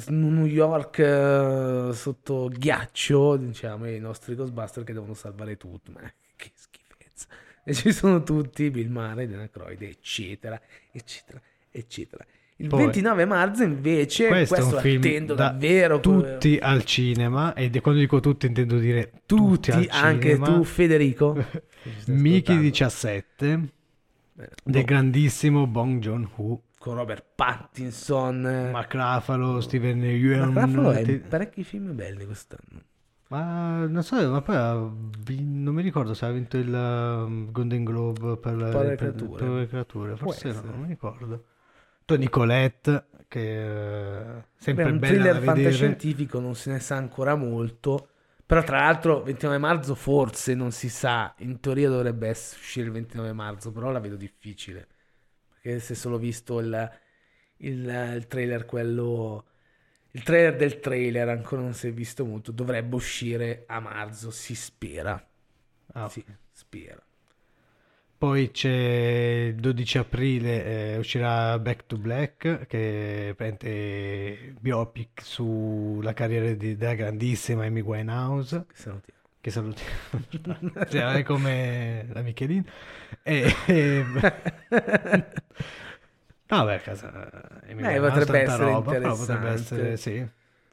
New 0.08 0.44
York 0.44 0.98
eh, 0.98 1.90
sotto 1.94 2.48
ghiaccio, 2.52 3.37
diciamo, 3.37 3.87
e 3.87 3.96
i 3.96 4.00
nostri 4.00 4.34
Ghostbuster 4.34 4.84
che 4.84 4.92
devono 4.92 5.14
salvare 5.14 5.56
tutto. 5.56 5.92
Ma 5.92 6.00
che 6.37 6.50
schifezza. 6.54 7.26
E 7.64 7.75
ci 7.75 7.92
sono 7.92 8.22
tutti, 8.22 8.70
Bill 8.70 8.90
Murray, 8.90 9.26
Dana 9.26 9.48
Croyd, 9.48 9.80
eccetera, 9.82 10.60
eccetera, 10.90 11.40
eccetera. 11.70 12.25
Il 12.60 12.66
Poi- 12.68 12.84
29 12.86 13.24
marzo 13.24 13.62
invece, 13.62 14.26
Questo, 14.26 14.54
questo, 14.56 14.72
è 14.72 14.76
un 14.76 14.80
film 14.82 15.00
attendo 15.00 15.34
da 15.34 15.48
davvero. 15.50 16.00
tutti 16.00 16.58
al 16.60 16.84
cinema, 16.84 17.54
e 17.54 17.70
quando 17.80 18.00
dico 18.00 18.18
tutti 18.18 18.46
intendo 18.46 18.78
dire 18.78 19.12
tutti, 19.26 19.70
tutti, 19.70 19.70
al 19.70 19.86
anche 19.90 20.30
cinema. 20.32 20.46
tu 20.46 20.64
Federico. 20.64 21.34
Mickey 22.06 22.56
ascoltando. 22.56 22.60
17 22.62 23.46
Eh, 24.40 24.48
del 24.64 24.80
boh, 24.82 24.84
grandissimo 24.86 25.66
Bong 25.68 26.00
Joon-ho, 26.00 26.62
con 26.78 26.94
Robert 26.96 27.24
Pattinson. 27.34 28.70
Mark 28.72 28.92
Ruffalo, 28.92 29.60
Steven 29.60 30.02
Yeun, 30.02 30.52
Ruffalo 30.52 30.90
è 30.90 31.00
in 31.08 31.22
parecchi 31.28 31.62
film 31.62 31.94
belli 31.94 32.24
quest'anno. 32.24 32.82
ma 33.28 33.86
non 33.86 34.02
so, 34.02 34.16
ma 34.30 34.40
poi 34.42 34.56
non 35.44 35.74
mi 35.74 35.82
ricordo 35.82 36.12
se 36.14 36.24
ha 36.26 36.30
vinto 36.30 36.56
il 36.56 36.72
um, 36.72 37.50
Golden 37.52 37.84
Globe 37.84 38.36
per, 38.38 38.56
per- 38.56 38.94
creature. 38.96 39.36
per 39.44 39.48
le 39.48 39.66
creature, 39.68 40.16
forse 40.16 40.48
no, 40.52 40.62
non 40.64 40.80
mi 40.80 40.88
ricordo. 40.88 41.44
Tony 42.08 42.28
Colette, 42.28 43.06
che 43.28 43.62
è 43.62 44.44
sempre 44.56 44.70
Beh, 44.70 44.84
un 44.90 45.02
thriller 45.02 45.40
fantascientifico 45.40 46.40
non 46.40 46.54
se 46.54 46.70
ne 46.70 46.78
sa 46.80 46.96
ancora 46.96 47.34
molto. 47.34 48.10
Però, 48.46 48.62
tra 48.62 48.78
l'altro, 48.80 49.22
29 49.22 49.58
marzo 49.58 49.94
forse 49.94 50.54
non 50.54 50.72
si 50.72 50.88
sa. 50.88 51.34
In 51.38 51.60
teoria 51.60 51.88
dovrebbe 51.88 52.30
uscire 52.30 52.86
il 52.86 52.92
29 52.92 53.32
marzo, 53.32 53.72
però 53.72 53.90
la 53.90 53.98
vedo 54.00 54.16
difficile. 54.16 54.86
Perché 55.48 55.80
se 55.80 55.94
solo 55.94 56.18
visto 56.18 56.60
il, 56.60 56.90
il- 57.58 58.12
il 58.16 58.26
trailer, 58.26 58.64
quello. 58.66 59.46
Il 60.12 60.22
trailer 60.22 60.56
del 60.56 60.80
trailer 60.80 61.28
ancora 61.28 61.62
non 61.62 61.74
si 61.74 61.88
è 61.88 61.92
visto 61.92 62.24
molto. 62.24 62.52
Dovrebbe 62.52 62.94
uscire 62.96 63.64
a 63.66 63.80
marzo, 63.80 64.30
si 64.30 64.54
spera. 64.54 65.22
Ah, 65.94 66.10
Sì, 66.10 66.24
spera. 66.52 67.02
Poi 68.18 68.50
c'è 68.50 68.68
il 69.52 69.54
12 69.54 69.98
aprile 69.98 70.64
eh, 70.94 70.96
uscirà 70.98 71.56
Back 71.60 71.87
to 71.87 71.96
Black, 71.98 72.66
che 72.66 73.32
prende 73.37 74.54
biopic 74.58 75.22
sulla 75.22 76.12
carriera 76.14 76.52
di- 76.52 76.76
della 76.76 76.94
grandissima 76.94 77.64
Amy 77.66 77.80
Winehouse, 77.80 78.64
Che 78.68 78.75
salutiamo. 78.76 79.20
che 79.40 79.50
salutiamo, 79.50 80.72
cioè, 80.90 81.12
è 81.12 81.22
come 81.22 82.08
la 82.12 82.22
Michelin. 82.22 82.64
E, 83.22 83.54
e- 83.66 84.04
No, 86.50 86.64
beh, 86.64 86.80
casa 86.80 87.10
Amy 87.68 87.82
Eh, 87.82 87.98
Winehouse, 88.00 88.18
potrebbe 88.25 88.40
essere 88.40 88.64
roba, 88.64 88.90
però 88.92 89.16
potrebbe 89.16 89.48
essere, 89.50 89.96
sì. 89.96 90.26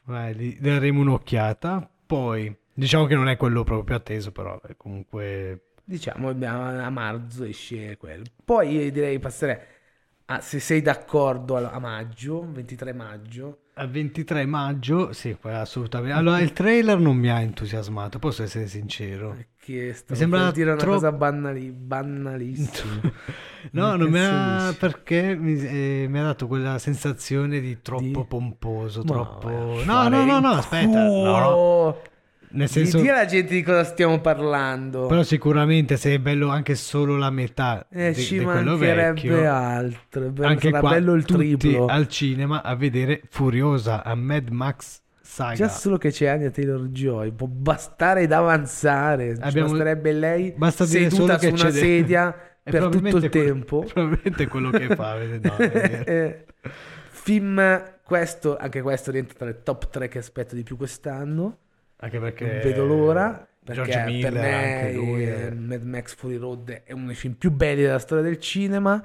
Vai, 0.05 0.33
gli 0.35 0.57
daremo 0.59 1.01
un'occhiata. 1.01 1.87
Poi, 2.07 2.55
diciamo 2.73 3.05
che 3.05 3.15
non 3.15 3.27
è 3.27 3.35
quello 3.37 3.63
proprio 3.63 3.97
atteso, 3.97 4.31
però 4.31 4.59
è 4.61 4.75
comunque 4.77 5.61
Diciamo 5.87 6.29
a 6.29 6.89
marzo 6.89 7.43
esce 7.43 7.95
quello. 7.97 8.23
Poi 8.43 8.91
direi 8.91 9.19
passerei 9.19 9.57
a, 10.27 10.41
se 10.41 10.59
sei 10.59 10.81
d'accordo 10.81 11.55
a, 11.57 11.69
a 11.69 11.79
maggio, 11.79 12.43
23 12.51 12.93
maggio. 12.93 13.59
Al 13.77 13.89
23 13.89 14.45
maggio, 14.45 15.11
sì, 15.13 15.35
assolutamente. 15.41 16.17
Allora, 16.17 16.39
il 16.39 16.53
trailer 16.53 16.97
non 16.97 17.17
mi 17.17 17.29
ha 17.29 17.41
entusiasmato, 17.41 18.19
posso 18.19 18.41
essere 18.41 18.67
sincero. 18.67 19.35
Che 19.59 19.91
stavo 19.93 20.13
Mi 20.13 20.17
sembra 20.17 20.49
dire 20.51 20.69
una 20.71 20.79
troppo- 20.79 20.95
cosa 20.95 21.11
banali- 21.11 21.71
banalissima. 21.71 23.01
No, 23.71 23.95
non 23.95 24.11
mi 24.11 24.19
ha 24.19 24.75
perché 24.77 25.35
mi, 25.35 25.59
eh, 25.59 26.05
mi 26.07 26.19
ha 26.19 26.23
dato 26.23 26.45
quella 26.45 26.77
sensazione 26.77 27.59
di 27.59 27.81
troppo 27.81 28.03
Di- 28.03 28.25
pomposo, 28.27 29.01
troppo... 29.03 29.47
a 29.47 29.83
No, 29.83 30.07
no, 30.07 30.23
no, 30.23 30.39
no, 30.39 30.51
il 30.51 30.57
aspetta, 30.59 31.03
no. 31.03 31.09
culo! 31.09 32.01
Nel 32.51 32.67
Di 32.67 32.71
senso, 32.73 32.99
dire 32.99 33.11
alla 33.13 33.25
gente 33.25 33.53
di 33.53 33.61
cosa 33.63 33.83
stiamo 33.83 34.19
parlando. 34.21 35.07
però 35.07 35.23
sicuramente 35.23 35.97
se 35.97 36.13
è 36.13 36.19
bello 36.19 36.49
anche 36.49 36.75
solo 36.75 37.17
la 37.17 37.29
metà 37.29 37.85
Eh, 37.91 38.11
di, 38.13 38.21
ci 38.21 38.37
di 38.37 38.43
quello 38.45 38.71
mancherebbe 38.77 39.13
vecchio, 39.13 39.51
altro. 39.51 40.29
Beh, 40.31 40.45
anche 40.45 40.69
qua 40.69 40.89
bello 40.89 41.13
il 41.13 41.25
tutti 41.25 41.57
triplo. 41.57 41.85
al 41.87 42.07
cinema 42.07 42.61
a 42.63 42.75
vedere 42.75 43.21
Furiosa, 43.29 44.03
a 44.03 44.15
Mad 44.15 44.49
Max 44.49 45.01
Saga. 45.21 45.55
Già 45.55 45.67
solo 45.69 45.97
che 45.97 46.11
c'è 46.11 46.27
Anya 46.27 46.49
Taylor 46.51 46.81
Joy 46.89 47.31
può 47.31 47.47
bastare 47.47 48.21
ed 48.21 48.31
avanzare. 48.31 49.35
Ci 49.35 49.41
Abbiamo- 49.41 49.69
basterebbe 49.69 50.11
lei 50.13 50.53
Basta 50.55 50.85
seduta 50.85 51.37
su 51.39 51.47
una 51.49 51.71
sedia 51.71 52.33
per 52.63 52.83
tutto 52.89 52.97
il 53.17 53.29
quello- 53.29 53.29
tempo. 53.29 53.79
Probabilmente 53.91 54.47
quello 54.47 54.69
che 54.69 54.95
fa. 54.95 55.17
no. 55.17 55.57
Eh, 56.05 56.45
film, 57.09 57.83
questo, 58.03 58.55
anche 58.55 58.81
questo 58.81 59.11
rientra 59.11 59.35
tra 59.37 59.45
le 59.47 59.61
top 59.63 59.89
3 59.89 60.07
che 60.07 60.19
aspetto 60.19 60.55
di 60.55 60.63
più 60.63 60.77
quest'anno. 60.77 61.57
Anche 61.97 62.19
perché 62.19 62.45
Non 62.45 62.61
vedo 62.61 62.85
l'ora. 62.85 63.47
Perché 63.63 63.91
George 63.91 64.05
Miller, 64.05 64.31
per 64.31 64.41
me 64.41 64.53
anche 64.53 64.93
lui 64.93 65.27
eh, 65.27 65.51
Mad 65.51 65.81
Max 65.81 66.13
Fury 66.13 66.35
Road 66.35 66.69
è 66.83 66.91
uno 66.91 67.07
dei 67.07 67.15
film 67.15 67.33
più 67.33 67.49
belli 67.49 67.81
della 67.81 67.97
storia 67.97 68.23
del 68.23 68.39
cinema. 68.39 69.03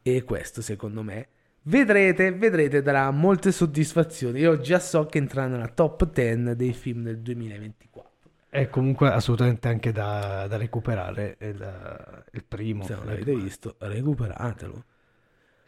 E 0.00 0.22
questo, 0.24 0.62
secondo 0.62 1.02
me, 1.02 1.28
vedrete, 1.62 2.32
vedrete, 2.32 2.80
darà 2.80 3.10
molte 3.10 3.52
soddisfazioni. 3.52 4.40
Io 4.40 4.58
già 4.60 4.78
so 4.78 5.04
che 5.06 5.18
entrerà 5.18 5.46
nella 5.46 5.68
top 5.68 6.10
10 6.10 6.56
dei 6.56 6.72
film 6.72 7.02
del 7.02 7.18
2024. 7.20 8.10
è 8.48 8.68
comunque 8.70 9.10
assolutamente 9.10 9.68
anche 9.68 9.92
da, 9.92 10.46
da 10.46 10.56
recuperare 10.56 11.36
il, 11.40 12.24
il 12.32 12.44
primo. 12.44 12.84
Se 12.84 12.94
non 12.94 13.04
l'avete 13.04 13.34
visto, 13.34 13.76
recuperatelo. 13.78 14.84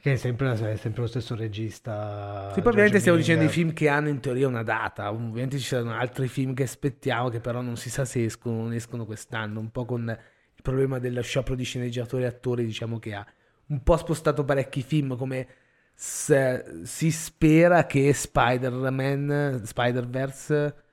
Che 0.06 0.12
è 0.12 0.16
sempre, 0.16 0.52
è 0.52 0.76
sempre 0.76 1.00
lo 1.00 1.08
stesso 1.08 1.34
regista. 1.34 2.52
Sì, 2.54 2.60
poi 2.60 2.70
ovviamente 2.70 3.00
stiamo 3.00 3.18
dicendo 3.18 3.42
i 3.42 3.48
film 3.48 3.72
che 3.72 3.88
hanno 3.88 4.08
in 4.08 4.20
teoria 4.20 4.46
una 4.46 4.62
data, 4.62 5.10
ovviamente 5.10 5.58
ci 5.58 5.64
saranno 5.64 5.94
altri 5.94 6.28
film 6.28 6.54
che 6.54 6.62
aspettiamo 6.62 7.28
che 7.28 7.40
però 7.40 7.60
non 7.60 7.76
si 7.76 7.90
sa 7.90 8.04
se 8.04 8.22
escono 8.22 8.58
o 8.58 8.62
non 8.62 8.72
escono 8.72 9.04
quest'anno, 9.04 9.58
un 9.58 9.72
po' 9.72 9.84
con 9.84 10.02
il 10.06 10.62
problema 10.62 11.00
dello 11.00 11.22
sciopero 11.22 11.56
di 11.56 11.64
sceneggiatori 11.64 12.22
e 12.22 12.26
attori, 12.26 12.64
diciamo 12.64 13.00
che 13.00 13.14
ha 13.14 13.26
un 13.66 13.82
po' 13.82 13.96
spostato 13.96 14.44
parecchi 14.44 14.82
film 14.82 15.16
come 15.16 15.48
si 15.92 17.10
spera 17.10 17.86
che 17.86 18.12
Spider-Man, 18.12 19.62
Spider-Verse 19.64 20.84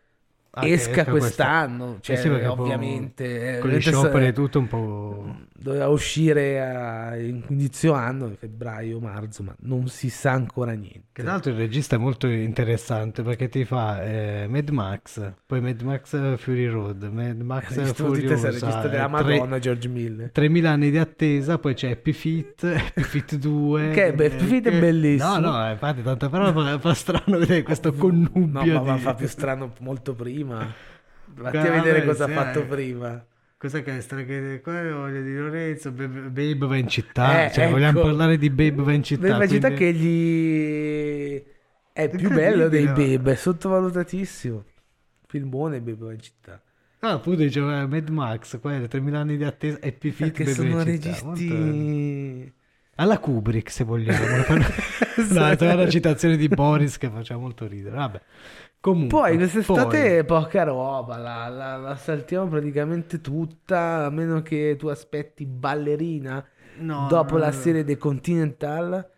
Ah, 0.56 0.68
esca 0.68 1.02
esca 1.02 1.06
quest'anno, 1.12 1.98
cioè 2.00 2.16
Eh 2.16 2.20
sì, 2.20 2.30
perché 2.30 2.46
ovviamente 2.48 3.58
eh, 3.58 3.60
Con 3.60 3.72
gli 3.72 3.82
scioperi 3.82 4.26
se- 4.26 4.30
e 4.30 4.34
tutto 4.34 4.60
un 4.60 4.68
po'. 4.68 5.36
Doveva 5.64 5.88
uscire 5.88 6.62
a- 6.62 7.16
in 7.18 7.42
inizio 7.48 7.94
anno, 7.94 8.30
febbraio, 8.38 9.00
marzo, 9.00 9.44
ma 9.44 9.56
non 9.62 9.88
si 9.88 10.10
sa 10.10 10.32
ancora 10.32 10.74
niente. 10.74 11.04
Che 11.14 11.22
tra 11.22 11.32
l'altro 11.32 11.52
il 11.52 11.58
regista 11.58 11.96
è 11.96 12.00
molto 12.00 12.28
interessante 12.28 13.24
perché 13.24 13.48
ti 13.48 13.64
fa 13.64 14.04
eh, 14.04 14.46
Mad 14.50 14.70
Max, 14.70 15.34
poi 15.46 15.62
Mad 15.62 15.82
Max 15.82 16.14
eh, 16.16 16.38
Fury 16.38 16.66
Road, 16.68 17.04
Mad 17.04 17.40
Max 17.40 17.70
di 17.70 17.76
testa, 17.76 18.04
il 18.04 18.10
regista 18.10 18.36
Furiosa, 18.36 18.50
della 18.90 19.06
eh, 19.06 19.24
tre- 19.24 19.38
Madonna, 19.38 19.60
George 19.60 19.88
Miller. 19.88 20.32
3000 20.32 20.70
anni 20.70 20.92
di 20.92 20.98
attesa, 20.98 21.58
poi 21.58 21.74
c'è 21.74 21.92
Happy 21.92 22.12
Feet, 22.12 22.64
Happy 22.68 23.02
Feet 23.02 23.36
2. 23.36 23.92
Che 23.92 24.14
beh, 24.14 24.26
Happy 24.26 24.46
Feet 24.46 24.68
è 24.68 24.80
bellissimo. 24.80 25.40
No, 25.40 25.52
no, 25.52 25.70
infatti 25.72 26.02
tanta 26.02 26.28
parola 26.28 26.52
fa, 26.52 26.80
fa 26.80 26.94
strano 26.94 27.38
vedere 27.38 27.64
questo 27.64 27.94
connubio 27.94 28.74
No, 28.74 28.84
ma, 28.84 28.92
ma 28.92 28.96
di... 28.96 29.02
fa 29.02 29.14
più 29.14 29.28
strano 29.28 29.72
molto 29.80 30.14
prima. 30.14 30.68
Vatti 31.36 31.58
a 31.58 31.72
vedere 31.72 32.04
cosa 32.04 32.26
ha 32.26 32.28
fatto 32.28 32.60
eh. 32.60 32.66
prima. 32.66 33.26
Cos'è 33.64 33.82
che 33.82 33.96
è 33.96 34.02
strage- 34.02 34.60
qua 34.62 34.78
è 34.82 34.92
voglia 34.92 35.22
di 35.22 35.34
Lorenzo, 35.38 35.94
Babe, 35.94 36.20
Babe 36.24 36.66
va 36.68 36.76
in 36.76 36.90
città, 36.90 37.46
Eh, 37.46 37.52
cioè 37.54 37.70
vogliamo 37.70 38.00
ecco. 38.00 38.08
parlare 38.10 38.38
di 38.38 38.50
Babe 38.50 38.84
va 38.84 38.92
in 38.92 39.04
città. 39.04 39.22
Beh, 39.22 39.38
ma 39.38 39.48
città 39.48 39.72
quindi- 39.72 39.86
che 39.86 39.94
gli 39.94 41.44
è 41.94 42.10
più 42.10 42.30
bello 42.30 42.68
dei. 42.68 42.86
Babe, 42.88 43.32
è 43.32 43.36
sottovalutatissimo. 43.36 44.66
Filmone 45.28 45.80
Babe 45.80 45.96
va 46.06 46.12
in 46.12 46.20
città. 46.20 46.62
No, 47.00 47.08
appunto 47.10 47.42
diceva 47.42 47.88
Mad 47.88 48.10
Max, 48.10 48.60
qua 48.60 48.76
è 48.76 48.86
3000 48.86 49.20
anni 49.20 49.38
di 49.38 49.46
attesa, 49.46 49.80
Happy 49.82 50.12
Feet, 50.12 50.32
Perché 50.34 50.44
Babe 50.44 50.56
sono 50.56 50.76
va 50.76 50.82
in 50.82 51.02
città. 51.02 51.30
Registi 51.32 52.54
Alla 52.96 53.18
Kubrick, 53.20 53.72
se 53.72 53.84
vogliamo. 53.84 54.20
no, 55.30 55.48
è 55.48 55.74
una 55.74 55.90
citazione 55.90 56.38
di 56.38 56.48
Boris 56.48 56.98
che 56.98 57.10
faceva 57.10 57.40
molto 57.40 57.68
ridere. 57.68 57.96
Vabbè. 57.96 58.22
Comunque, 58.80 59.18
Poi 59.18 59.38
quest'estate 59.38 60.24
poi- 60.26 60.42
poca 60.42 60.64
roba, 60.64 61.18
la, 61.18 61.48
la- 61.48 61.78
la 61.78 61.96
saltiamo 61.96 62.48
praticamente 62.48 63.22
tutta, 63.22 64.06
a 64.06 64.10
meno 64.10 64.42
che 64.42 64.76
tu 64.78 64.88
aspetti 64.88 65.46
Ballerina 65.46 66.46
No, 66.80 67.08
dopo 67.10 67.34
no, 67.36 67.40
la 67.40 67.46
no. 67.48 67.52
serie 67.54 67.84
The 67.86 67.98
Continental, 67.98 69.10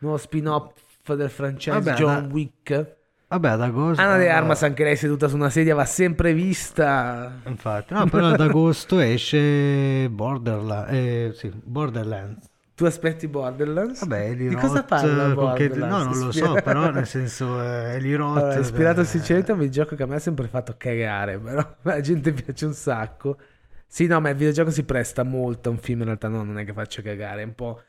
nuovo 0.00 0.18
spin-off 0.18 0.74
del 1.14 1.30
franchise 1.30 1.70
Vabbè, 1.80 1.94
John 1.94 2.26
ma- 2.26 2.32
Wick. 2.32 2.94
Vabbè, 3.28 3.48
ad 3.48 3.62
agosto. 3.62 4.02
Anna 4.02 4.18
De 4.18 4.28
Armas, 4.28 4.62
anche 4.62 4.84
lei 4.84 4.96
seduta 4.96 5.28
su 5.28 5.34
una 5.36 5.50
sedia, 5.50 5.74
va 5.74 5.84
sempre 5.86 6.32
vista. 6.34 7.40
Infatti, 7.46 7.94
no, 7.94 8.06
però 8.06 8.26
ad 8.28 8.40
agosto 8.40 8.98
esce 9.00 10.08
Borderla- 10.10 10.86
eh, 10.88 11.30
sì, 11.34 11.50
Borderlands. 11.54 12.50
Tu 12.76 12.84
aspetti 12.84 13.26
Borderlands? 13.26 14.00
Vabbè, 14.00 14.28
Eli 14.28 14.48
Di 14.48 14.54
Roth, 14.54 14.66
cosa 14.66 14.84
parla 14.84 15.32
con 15.32 15.54
che- 15.54 15.68
Borderlands? 15.68 16.04
No, 16.04 16.12
non 16.12 16.26
lo 16.26 16.32
so, 16.32 16.52
però 16.62 16.90
nel 16.92 17.06
senso 17.06 17.62
eh, 17.62 17.94
Eli 17.94 18.14
Roth... 18.14 18.36
Allora, 18.36 18.58
ispirato 18.58 19.00
a 19.00 19.02
eh, 19.02 19.06
sincerità, 19.06 19.52
un 19.54 19.60
videogioco 19.60 19.96
che 19.96 20.02
a 20.02 20.06
me 20.06 20.16
ha 20.16 20.18
sempre 20.18 20.46
fatto 20.46 20.74
cagare, 20.76 21.38
però 21.38 21.76
la 21.80 22.00
gente 22.02 22.34
piace 22.34 22.66
un 22.66 22.74
sacco. 22.74 23.38
Sì, 23.86 24.06
no, 24.06 24.20
ma 24.20 24.28
il 24.28 24.36
videogioco 24.36 24.68
si 24.70 24.84
presta 24.84 25.22
molto 25.22 25.70
a 25.70 25.72
un 25.72 25.78
film, 25.78 26.00
in 26.00 26.04
realtà 26.04 26.28
no, 26.28 26.42
non 26.42 26.58
è 26.58 26.66
che 26.66 26.74
faccia 26.74 27.00
cagare, 27.00 27.40
è 27.40 27.44
un 27.46 27.54
po'... 27.54 27.82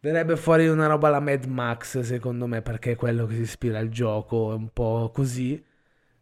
Verrebbe 0.00 0.36
fuori 0.36 0.68
una 0.68 0.86
roba 0.88 1.08
alla 1.08 1.20
Mad 1.20 1.46
Max, 1.46 2.00
secondo 2.00 2.46
me, 2.46 2.60
perché 2.60 2.92
è 2.92 2.96
quello 2.96 3.24
che 3.24 3.34
si 3.34 3.40
ispira 3.40 3.78
al 3.78 3.88
gioco, 3.88 4.52
è 4.52 4.54
un 4.56 4.68
po' 4.74 5.10
così. 5.10 5.64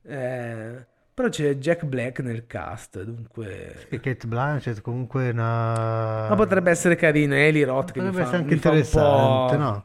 Eh, 0.02 0.86
Però 1.16 1.30
c'è 1.30 1.54
Jack 1.54 1.86
Black 1.86 2.20
nel 2.20 2.46
cast, 2.46 3.02
dunque... 3.02 3.86
E 3.88 4.00
Kate 4.00 4.26
Blanchett 4.26 4.82
comunque 4.82 5.28
è 5.28 5.30
una... 5.30 6.28
Ma 6.28 6.34
potrebbe 6.36 6.68
essere 6.68 6.94
carino, 6.94 7.32
è 7.32 7.46
Eli 7.46 7.64
Roth 7.64 7.92
che 7.92 8.00
mi 8.02 8.10
Potrebbe 8.10 8.28
fa, 8.28 8.36
essere 8.36 8.42
anche 8.42 8.54
mi 8.54 8.60
fa 8.60 8.68
un 8.68 8.76
interessante, 8.76 9.56
po'... 9.56 9.62
no? 9.62 9.84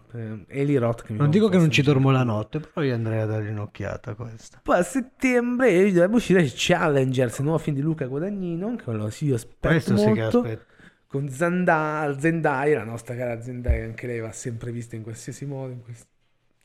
Eh, 0.49 0.59
Eli 0.59 0.75
Roth 0.75 1.03
che 1.03 1.11
mi 1.13 1.17
fa 1.19 1.23
Non 1.23 1.31
dico 1.31 1.47
che 1.47 1.55
non 1.55 1.71
ci 1.71 1.83
dormo 1.83 2.11
la 2.11 2.23
notte, 2.23 2.59
però 2.59 2.85
io 2.85 2.93
andrei 2.93 3.21
a 3.21 3.25
dargli 3.27 3.47
un'occhiata 3.47 4.11
a 4.11 4.15
questa. 4.15 4.59
Poi 4.61 4.77
a 4.77 4.83
settembre 4.83 5.89
dovrebbe 5.93 6.15
uscire 6.17 6.45
Challengers, 6.53 7.37
il 7.37 7.43
nuovo 7.45 7.59
film 7.59 7.77
di 7.77 7.81
Luca 7.81 8.05
Guadagnino, 8.07 8.75
che 8.75 8.83
quello 8.83 9.09
sì, 9.09 9.27
io 9.27 9.35
aspetto 9.35 9.67
Questo 9.69 9.95
sì 9.95 10.11
che 10.11 10.19
molto, 10.19 10.39
aspetto. 10.39 10.65
con 11.07 11.29
Zanda- 11.29 12.13
Zendaya, 12.19 12.79
la 12.79 12.83
nostra 12.83 13.15
cara 13.15 13.41
Zendaya, 13.41 13.85
anche 13.85 14.05
lei 14.05 14.19
va 14.19 14.33
sempre 14.33 14.73
vista 14.73 14.97
in 14.97 15.03
qualsiasi 15.03 15.45
modo, 15.45 15.71
in 15.71 15.81
quest- 15.81 16.09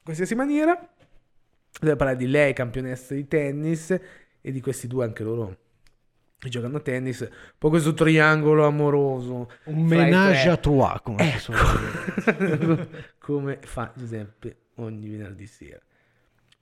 qualsiasi 0.02 0.35
maniera. 0.35 0.76
Deve 1.78 1.94
parlare 1.94 2.18
di 2.18 2.26
lei, 2.26 2.52
campionessa 2.52 3.14
di 3.14 3.28
tennis, 3.28 3.96
e 4.47 4.53
di 4.53 4.61
questi 4.61 4.87
due 4.87 5.05
anche 5.05 5.25
loro 5.25 5.57
che 6.38 6.49
giocano 6.49 6.76
a 6.76 6.81
tennis. 6.81 7.29
Poi 7.59 7.71
questo 7.71 7.95
triangolo 7.95 8.65
amoroso. 8.65 9.50
Un 9.65 9.83
menage 9.83 10.49
à 10.49 10.57
trois, 10.57 11.00
come 11.03 11.17
dire. 11.17 12.88
come 13.19 13.59
fa 13.62 13.93
Giuseppe 13.97 14.57
ogni 14.76 15.09
venerdì 15.09 15.47
sera. 15.47 15.81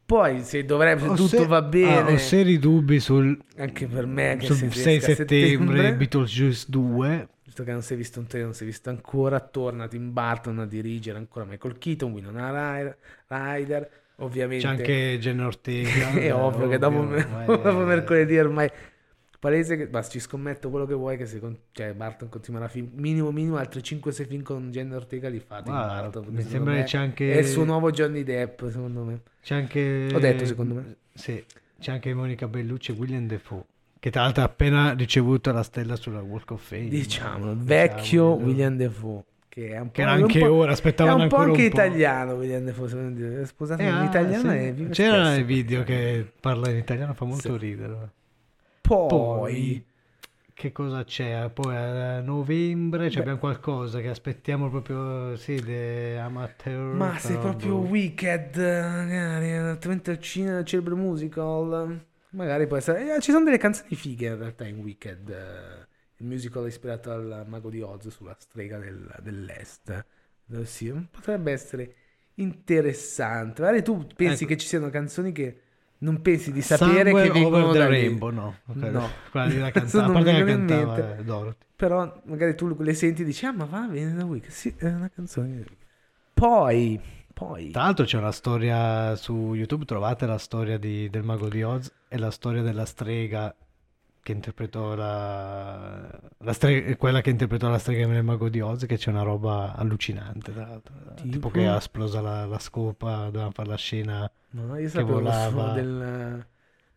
Poi 0.07 0.43
se 0.45 0.65
dovrebbe, 0.65 1.09
Ho 1.09 1.15
tutto 1.15 1.29
se- 1.29 1.47
va 1.47 1.61
bene, 1.61 2.11
ah, 2.11 2.13
ho 2.13 2.17
seri 2.17 2.59
dubbi 2.59 3.01
sul, 3.01 3.39
anche 3.57 3.87
per 3.87 4.07
me 4.07 4.37
che 4.39 4.47
sul 4.47 4.57
se 4.57 4.71
6 4.71 4.85
riesca 4.85 5.13
a 5.13 5.15
settembre, 5.15 5.95
Beetlejuice 5.95 6.67
2. 6.69 7.29
visto 7.45 7.65
che 7.65 7.73
non 7.73 7.83
si 7.83 7.93
è 7.93 7.97
visto 7.97 8.19
un 8.19 8.27
trailer, 8.27 8.49
non 8.49 8.57
si 8.57 8.65
è 8.65 8.67
visto 8.67 8.89
ancora, 8.89 9.41
torna 9.41 9.89
Tim 9.89 10.11
Burton 10.11 10.59
a 10.59 10.67
dirigere 10.67 11.19
ancora 11.19 11.45
Michael 11.45 11.77
Keaton, 11.77 12.13
Winona 12.13 12.97
Ryder 13.27 13.89
ovviamente 14.17 14.65
C'è 14.65 14.71
anche 14.71 15.19
Jen 15.21 15.41
Ortega. 15.41 16.11
è 16.19 16.33
ovvio 16.35 16.69
che 16.69 16.79
dopo, 16.79 16.99
ormai 16.99 17.47
dopo 17.47 17.83
è- 17.83 17.85
mercoledì 17.85 18.39
ormai 18.39 18.71
palese 19.39 19.77
che 19.77 19.87
basta 19.89 20.13
ci 20.13 20.21
scommetto 20.21 20.71
quello 20.71 20.87
che 20.87 20.95
vuoi 20.95 21.17
che 21.19 21.27
se 21.27 21.39
con- 21.39 21.55
cioè 21.73 21.93
Barton 21.93 22.31
continuerà 22.31 22.65
a 22.65 22.69
film 22.69 22.89
minimo 22.95 23.31
minimo 23.31 23.57
altri 23.59 23.81
5-6 23.81 24.27
film 24.27 24.43
con 24.43 24.71
Jen 24.71 24.91
Ortega 24.93 25.29
li 25.29 25.39
fa 25.39 25.61
Tim 25.61 25.73
Guarda, 25.75 26.09
Burton, 26.21 26.35
mi 26.35 26.43
sembra 26.43 26.73
me 26.73 26.79
che 26.81 26.85
c'è 26.87 26.99
anche- 26.99 27.33
è 27.35 27.39
il 27.39 27.47
suo 27.47 27.65
nuovo 27.65 27.91
Johnny 27.91 28.23
Depp 28.23 28.63
secondo 28.69 29.03
me 29.03 29.21
C'è 29.43 29.55
anche... 29.55 30.09
Ho 30.15 30.19
detto, 30.19 30.47
secondo 30.47 30.75
me. 30.75 30.97
Sì, 31.13 31.45
c'è 31.79 31.93
anche 31.93 32.15
Monica 32.15 32.49
Bellucci 32.49 32.93
e 32.93 32.95
William 32.95 33.27
Defoe, 33.27 33.65
che 34.01 34.11
tra 34.11 34.23
l'altro 34.23 34.43
ha 34.43 34.47
appena 34.47 34.95
ricevuto 34.95 35.53
la 35.53 35.63
stella 35.63 35.97
sulla 35.97 36.23
Walk 36.23 36.53
of 36.53 36.63
Fame. 36.67 36.89
diciamo 36.89 37.55
vecchio 37.59 38.31
Diciamo, 38.33 38.47
William 38.49 38.77
Defoe 38.77 39.25
che 39.55 39.69
è 39.69 39.79
un 39.79 39.87
po', 39.87 39.93
Che 39.93 40.03
anche 40.03 40.45
ora, 40.45 40.73
aspettavano 40.73 41.23
un 41.23 41.29
po' 41.29 41.37
anche 41.37 41.61
un 41.61 41.67
italiano 41.67 42.33
William 42.33 42.65
Defoe 42.65 43.47
scusate 43.47 43.85
Eh, 43.85 43.89
in 43.89 43.95
ah, 43.95 44.05
italiano 44.05 44.51
sì. 44.51 44.57
è 44.57 44.75
C'era 44.91 45.15
spesso. 45.15 45.31
nel 45.31 45.45
video 45.45 45.85
che 45.85 46.27
parla 46.41 46.71
in 46.71 46.77
italiano, 46.79 47.15
fa 47.15 47.25
molto 47.25 47.53
Sì. 47.53 47.57
ridere. 47.59 48.11
poi, 48.81 49.07
Poi, 49.09 49.85
che 50.55 50.73
cosa 50.73 51.05
c'è? 51.05 51.49
Poi 51.51 51.77
a 51.77 52.21
novembre 52.21 53.09
Beh. 53.09 53.19
abbiamo 53.21 53.39
qualcosa 53.39 54.01
che 54.01 54.09
aspettiamo 54.09 54.69
proprio, 54.71 55.37
sì, 55.37 55.55
de 55.61 56.19
amateur. 56.19 56.93
ma 56.97 57.17
sei 57.19 57.39
proprio 57.39 57.77
boh. 57.77 57.87
Wicked 57.89 58.57
magari 58.57 59.53
altrimenti 59.53 60.11
al 60.11 60.19
cinema 60.19 60.59
il 60.59 60.65
cerebro 60.65 60.97
musical 60.97 62.01
magari 62.31 62.67
può 62.67 62.77
essere 62.77 63.15
eh, 63.17 63.21
ci 63.21 63.31
sono 63.31 63.45
delle 63.45 63.59
canzoni 63.59 63.95
fighe 63.95 64.27
in 64.27 64.39
realtà 64.39 64.67
in 64.67 64.79
Wicked 64.81 65.29
eh, 65.29 65.87
il 66.25 66.31
musical 66.31 66.67
ispirato 66.67 67.11
al 67.13 67.45
Mago 67.47 67.69
di 67.69 67.83
Oz 67.83 68.09
sulla 68.09 68.35
strega 68.39 68.79
del- 68.79 69.15
dell'est 69.23 70.05
Eh, 70.53 70.65
sì, 70.65 70.93
potrebbe 71.11 71.53
essere 71.53 71.95
interessante 72.37 73.61
magari 73.63 73.83
tu 73.83 74.07
pensi 74.17 74.45
Ecco. 74.45 74.53
che 74.53 74.59
ci 74.59 74.67
siano 74.67 74.91
canzoni 74.91 75.33
che 75.33 75.61
non 75.99 76.21
pensi 76.23 76.51
di 76.53 76.61
sapere 76.61 77.11
Somewhere 77.11 77.31
che 77.31 77.33
vengono 77.41 77.73
da 77.73 77.89
lì. 77.89 78.01
Rainbow, 78.01 78.31
no. 78.31 78.59
Ok, 78.67 78.77
No. 78.77 79.09
Quella 79.31 79.47
lì 79.47 79.59
la 79.59 79.71
cantava, 79.73 80.07
non 80.21 80.29
in 80.29 80.45
cantava 80.67 81.17
eh. 81.19 81.57
Però 81.77 82.21
magari 82.25 82.55
tu 82.55 82.75
le 82.79 82.95
senti 82.95 83.23
e 83.23 83.25
dici, 83.25 83.47
ah 83.47 83.53
ma 83.53 83.65
va 83.65 83.87
bene 83.91 84.13
da 84.15 84.25
Wicked. 84.25 84.51
Sì, 84.51 84.75
è 84.77 84.87
una 84.87 85.09
canzone. 85.09 85.65
Poi, 86.35 87.01
poi... 87.33 87.71
Tra 87.71 87.83
l'altro 87.85 88.05
c'è 88.05 88.19
una 88.19 88.33
storia 88.33 89.17
su 89.17 89.55
YouTube, 89.55 89.85
trovate 89.87 90.27
la 90.27 90.37
storia 90.39 90.77
di- 90.79 91.09
del 91.09 91.23
mago 91.23 91.49
di 91.49 91.63
Oz 91.63 91.91
e 92.09 92.19
la 92.19 92.31
storia 92.31 92.61
della 92.61 92.85
strega 92.85 93.55
che 94.25 94.33
interpretò 94.33 94.97
la, 94.97 96.09
la 96.39 96.53
strega, 96.53 96.97
quella 96.97 97.21
che 97.21 97.31
interpretò 97.31 97.69
la 97.69 97.79
strega 97.79 98.07
nel 98.09 98.25
mago 98.25 98.49
di 98.49 98.61
Oz, 98.61 98.87
che 98.87 98.97
c'è 98.97 99.11
una 99.11 99.23
roba 99.23 99.75
allucinante, 99.77 100.53
tra 100.53 100.67
l'altro. 100.67 100.95
Tipo, 101.15 101.29
Tipo? 101.31 101.51
che 101.51 101.67
ha 101.69 101.77
esplosa 101.77 102.21
la, 102.21 102.47
la 102.47 102.59
scopa, 102.59 103.27
doveva 103.31 103.51
fare 103.53 103.69
la 103.69 103.77
scena, 103.77 104.29
No, 104.51 104.77
io 104.79 104.89
sapevo 104.89 105.15
volava. 105.15 105.73
del... 105.73 106.45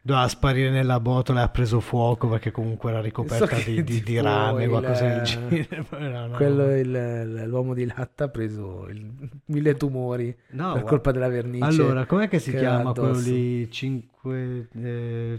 doveva 0.02 0.28
sparire 0.30 0.70
nella 0.70 1.00
botola 1.02 1.42
e 1.42 1.44
ha 1.44 1.50
preso 1.50 1.80
fuoco 1.82 2.30
perché 2.30 2.50
comunque 2.52 2.92
era 2.92 3.02
ricoperta 3.02 3.46
So 3.48 3.56
che 3.56 3.64
di, 3.66 3.84
di, 3.84 4.04
di 4.04 4.22
rame, 4.22 4.64
il- 4.64 4.70
qualcosa 4.70 5.06
del 5.08 5.22
genere. 5.24 5.68
Era 6.00 6.24
una 6.24 6.38
Quello, 6.38 6.76
il- 6.78 7.44
l'uomo 7.48 7.74
di 7.74 7.86
latta 7.86 8.26
ha 8.26 8.30
preso 8.30 8.88
il- 8.90 9.12
mille 9.46 9.76
tumori 9.76 10.28
No, 10.28 10.64
per 10.64 10.72
guarda. 10.72 10.90
colpa 10.90 11.12
della 11.12 11.28
vernice. 11.28 11.66
Allora, 11.66 12.06
com'è 12.06 12.30
che 12.30 12.40
si 12.40 12.52
che 12.52 12.58
chiama 12.60 12.94
quello 12.94 13.20
lì? 13.20 13.70
5, 13.70 14.17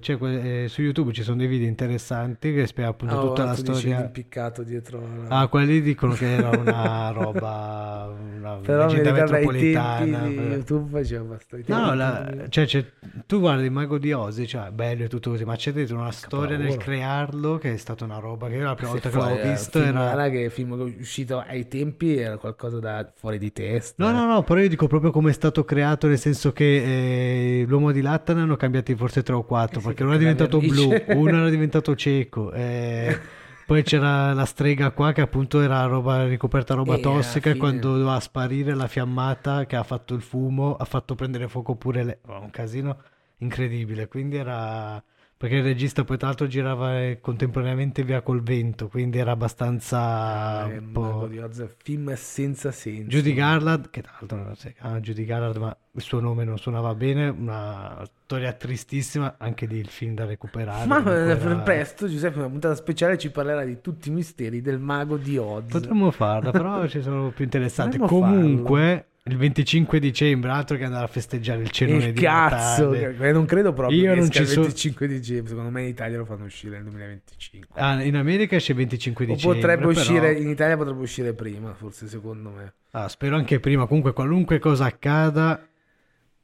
cioè, 0.01 0.17
que- 0.19 0.65
eh, 0.65 0.69
su 0.69 0.83
YouTube 0.83 1.13
ci 1.13 1.23
sono 1.23 1.37
dei 1.37 1.47
video 1.47 1.67
interessanti 1.69 2.53
che 2.53 2.67
spiega 2.67 2.91
appunto 2.91 3.19
Ah, 3.19 3.21
tutta 3.21 3.45
la 3.45 3.55
storia. 3.55 3.99
l'impiccato 4.01 4.63
dietro 4.63 5.01
la... 5.29 5.41
Ah, 5.41 5.47
quelli 5.49 5.81
dicono 5.81 6.15
che 6.15 6.31
era 6.35 6.51
una 6.51 7.11
roba, 7.11 8.13
una 8.37 8.55
Però 8.63 8.87
leggenda 8.87 9.11
ricordo 9.13 9.35
ai 9.35 9.43
tempi 9.45 9.57
metropolitana. 9.65 10.27
YouTube 10.27 10.91
faceva 10.91 11.23
abbastanza. 11.23 11.77
No, 11.79 11.87
no, 11.87 11.95
la- 11.95 12.47
cioè, 12.49 12.67
c'è- 12.67 12.85
tu 13.27 13.41
guardi 13.41 13.65
il 13.65 13.71
mago 13.73 13.99
di 13.99 14.13
Ozzy, 14.13 14.47
cioè 14.47 14.71
bello 14.71 15.05
e 15.05 15.09
tutto 15.09 15.31
così, 15.31 15.45
ma 15.45 15.57
c'è 15.57 15.73
dentro 15.73 15.97
una 15.97 16.13
storia 16.13 16.57
nel 16.57 16.77
crearlo 16.77 17.59
che 17.59 17.73
è 17.75 17.77
stata 17.77 18.05
una 18.05 18.19
roba 18.19 18.49
che 18.49 18.55
io 18.57 18.65
la 18.65 18.75
prima 18.75 18.93
Se 18.93 19.01
volta 19.01 19.09
che 19.11 19.15
fuori, 19.15 19.31
l'avevo 19.31 19.49
eh, 19.49 19.53
visto 19.53 19.79
film 19.81 19.97
era... 19.97 20.13
era 20.13 20.29
che 20.31 20.51
film 20.51 20.95
uscito 20.99 21.39
ai 21.47 21.69
tempi 21.69 22.17
era 22.17 22.37
qualcosa 22.37 22.79
da 22.79 23.11
fuori 23.15 23.39
di 23.39 23.53
testa. 23.53 24.05
No, 24.05 24.13
no, 24.13 24.27
no, 24.27 24.43
però 24.43 24.61
io 24.61 24.69
dico 24.69 24.87
proprio 24.87 25.11
come 25.11 25.31
è 25.31 25.33
stato 25.33 25.65
creato, 25.65 26.07
nel 26.07 26.19
senso 26.19 26.53
che 26.53 27.61
eh, 27.61 27.65
l'uomo 27.67 27.93
di 27.93 28.01
latta 28.01 28.33
ne 28.35 28.41
hanno 28.43 28.57
cambiati 28.79 28.95
forse 28.95 29.23
tre 29.23 29.35
o 29.35 29.45
quattro, 29.45 29.79
Eh 29.79 29.83
sì, 29.83 29.87
perché 29.89 30.03
uno 30.05 30.13
è 30.15 30.19
diventato 30.19 30.59
blu, 30.59 31.03
uno 31.07 31.37
era 31.37 31.49
diventato 31.51 31.95
cieco, 31.95 32.53
eh, 32.53 33.19
poi 33.67 33.83
c'era 33.83 34.33
la 34.33 34.45
strega 34.45 34.91
qua 34.93 35.13
che 35.13 35.21
appunto 35.21 35.61
era 35.61 35.85
roba 35.85 36.27
ricoperta 36.27 36.75
roba 36.75 36.95
E 36.95 37.01
tossica 37.01 37.53
fine- 37.53 37.59
quando 37.59 37.93
doveva 37.93 38.19
sparire 38.21 38.75
la 38.75 38.87
fiammata 38.89 39.67
che 39.67 39.77
ha 39.77 39.83
fatto 39.83 40.15
il 40.15 40.23
fumo 40.23 40.77
ha 40.77 40.85
fatto 40.85 41.15
prendere 41.15 41.49
fuoco 41.49 41.75
pure 41.77 42.21
Oh, 42.27 42.41
un 42.41 42.51
casino 42.51 43.03
incredibile, 43.39 44.09
quindi 44.09 44.37
era... 44.37 45.03
Perché 45.39 45.55
il 45.55 45.63
regista 45.63 46.03
poi 46.03 46.19
tra 46.19 46.27
l'altro 46.27 46.49
girava 46.49 47.01
eh, 47.01 47.19
contemporaneamente 47.21 48.03
via 48.03 48.23
col 48.23 48.43
vento, 48.43 48.89
quindi 48.89 49.19
era 49.19 49.31
abbastanza 49.31 50.69
Eh, 50.69 50.81
po'... 50.81 51.29
di 51.31 51.39
Oz, 51.39 51.65
film 51.81 52.13
senza 52.17 52.73
senso. 52.73 53.09
Judy 53.09 53.35
Garland, 53.35 53.89
che 53.89 54.03
tra 54.03 54.17
l'altro 54.19 54.37
non 54.37 54.57
si 54.57 54.73
chiama 54.73 54.99
Judy 54.99 55.25
Garland, 55.25 55.57
ma 55.59 55.77
il 55.93 56.03
suo 56.03 56.19
nome 56.19 56.43
non 56.43 56.59
suonava 56.59 56.93
bene, 56.97 57.29
una 57.29 58.03
storia 58.25 58.53
tristissima, 58.53 59.37
anche 59.39 59.67
lì 59.67 59.79
il 59.79 59.87
film 59.87 60.15
da 60.15 60.25
recuperare. 60.25 60.87
Ma 60.87 60.99
eh, 60.99 61.03
per 61.03 61.47
era- 61.47 61.59
presto 61.59 62.09
Giuseppe, 62.09 62.39
una 62.39 62.49
puntata 62.49 62.75
speciale 62.75 63.17
ci 63.17 63.31
parlerà 63.31 63.63
di 63.65 63.81
tutti 63.81 64.09
i 64.09 64.13
misteri 64.13 64.61
del 64.61 64.81
mago 64.81 65.17
di 65.19 65.39
Oz. 65.39 65.67
Potremmo 65.71 66.11
farla, 66.11 66.51
però 66.51 66.85
ci 66.89 67.01
sono 67.01 67.31
più 67.31 67.45
interessanti. 67.45 67.97
Potremmo 67.97 68.27
Comunque, 68.27 69.07
il 69.29 69.37
25 69.37 69.99
dicembre, 70.01 70.51
altro 70.51 70.77
che 70.77 70.85
andare 70.85 71.05
a 71.05 71.09
festeggiare 71.09 71.63
il 71.63 71.71
cenone 71.71 72.07
Il 72.07 72.13
di 72.13 72.21
cazzo, 72.21 72.91
Natale. 72.91 73.33
non 73.33 73.45
credo 73.47 73.73
proprio 73.73 73.99
Io 74.01 74.13
che 74.15 74.19
non 74.21 74.31
ci 74.31 74.43
il 74.43 74.49
so- 74.49 74.61
25 74.63 75.07
dicembre. 75.09 75.49
Secondo 75.49 75.71
me 75.71 75.83
in 75.83 75.89
Italia 75.89 76.17
lo 76.19 76.25
fanno 76.25 76.45
uscire 76.45 76.75
nel 76.77 76.85
2025. 76.85 77.81
Ah, 77.81 78.03
in 78.03 78.17
America 78.17 78.57
esce 78.57 78.73
il 78.73 78.79
25 78.79 79.25
o 79.25 79.29
dicembre. 79.29 79.59
potrebbe 79.61 79.87
però- 79.87 79.99
uscire 80.01 80.33
in 80.33 80.49
Italia 80.49 80.77
potrebbe 80.77 81.01
uscire 81.03 81.33
prima, 81.35 81.75
forse 81.75 82.09
secondo 82.09 82.51
me. 82.51 82.73
Ah, 82.93 83.09
spero 83.09 83.37
anche 83.37 83.61
prima. 83.61 83.87
Comunque, 83.87 84.13
qualunque 84.13 84.59
cosa 84.59 84.87
accada, 84.87 85.67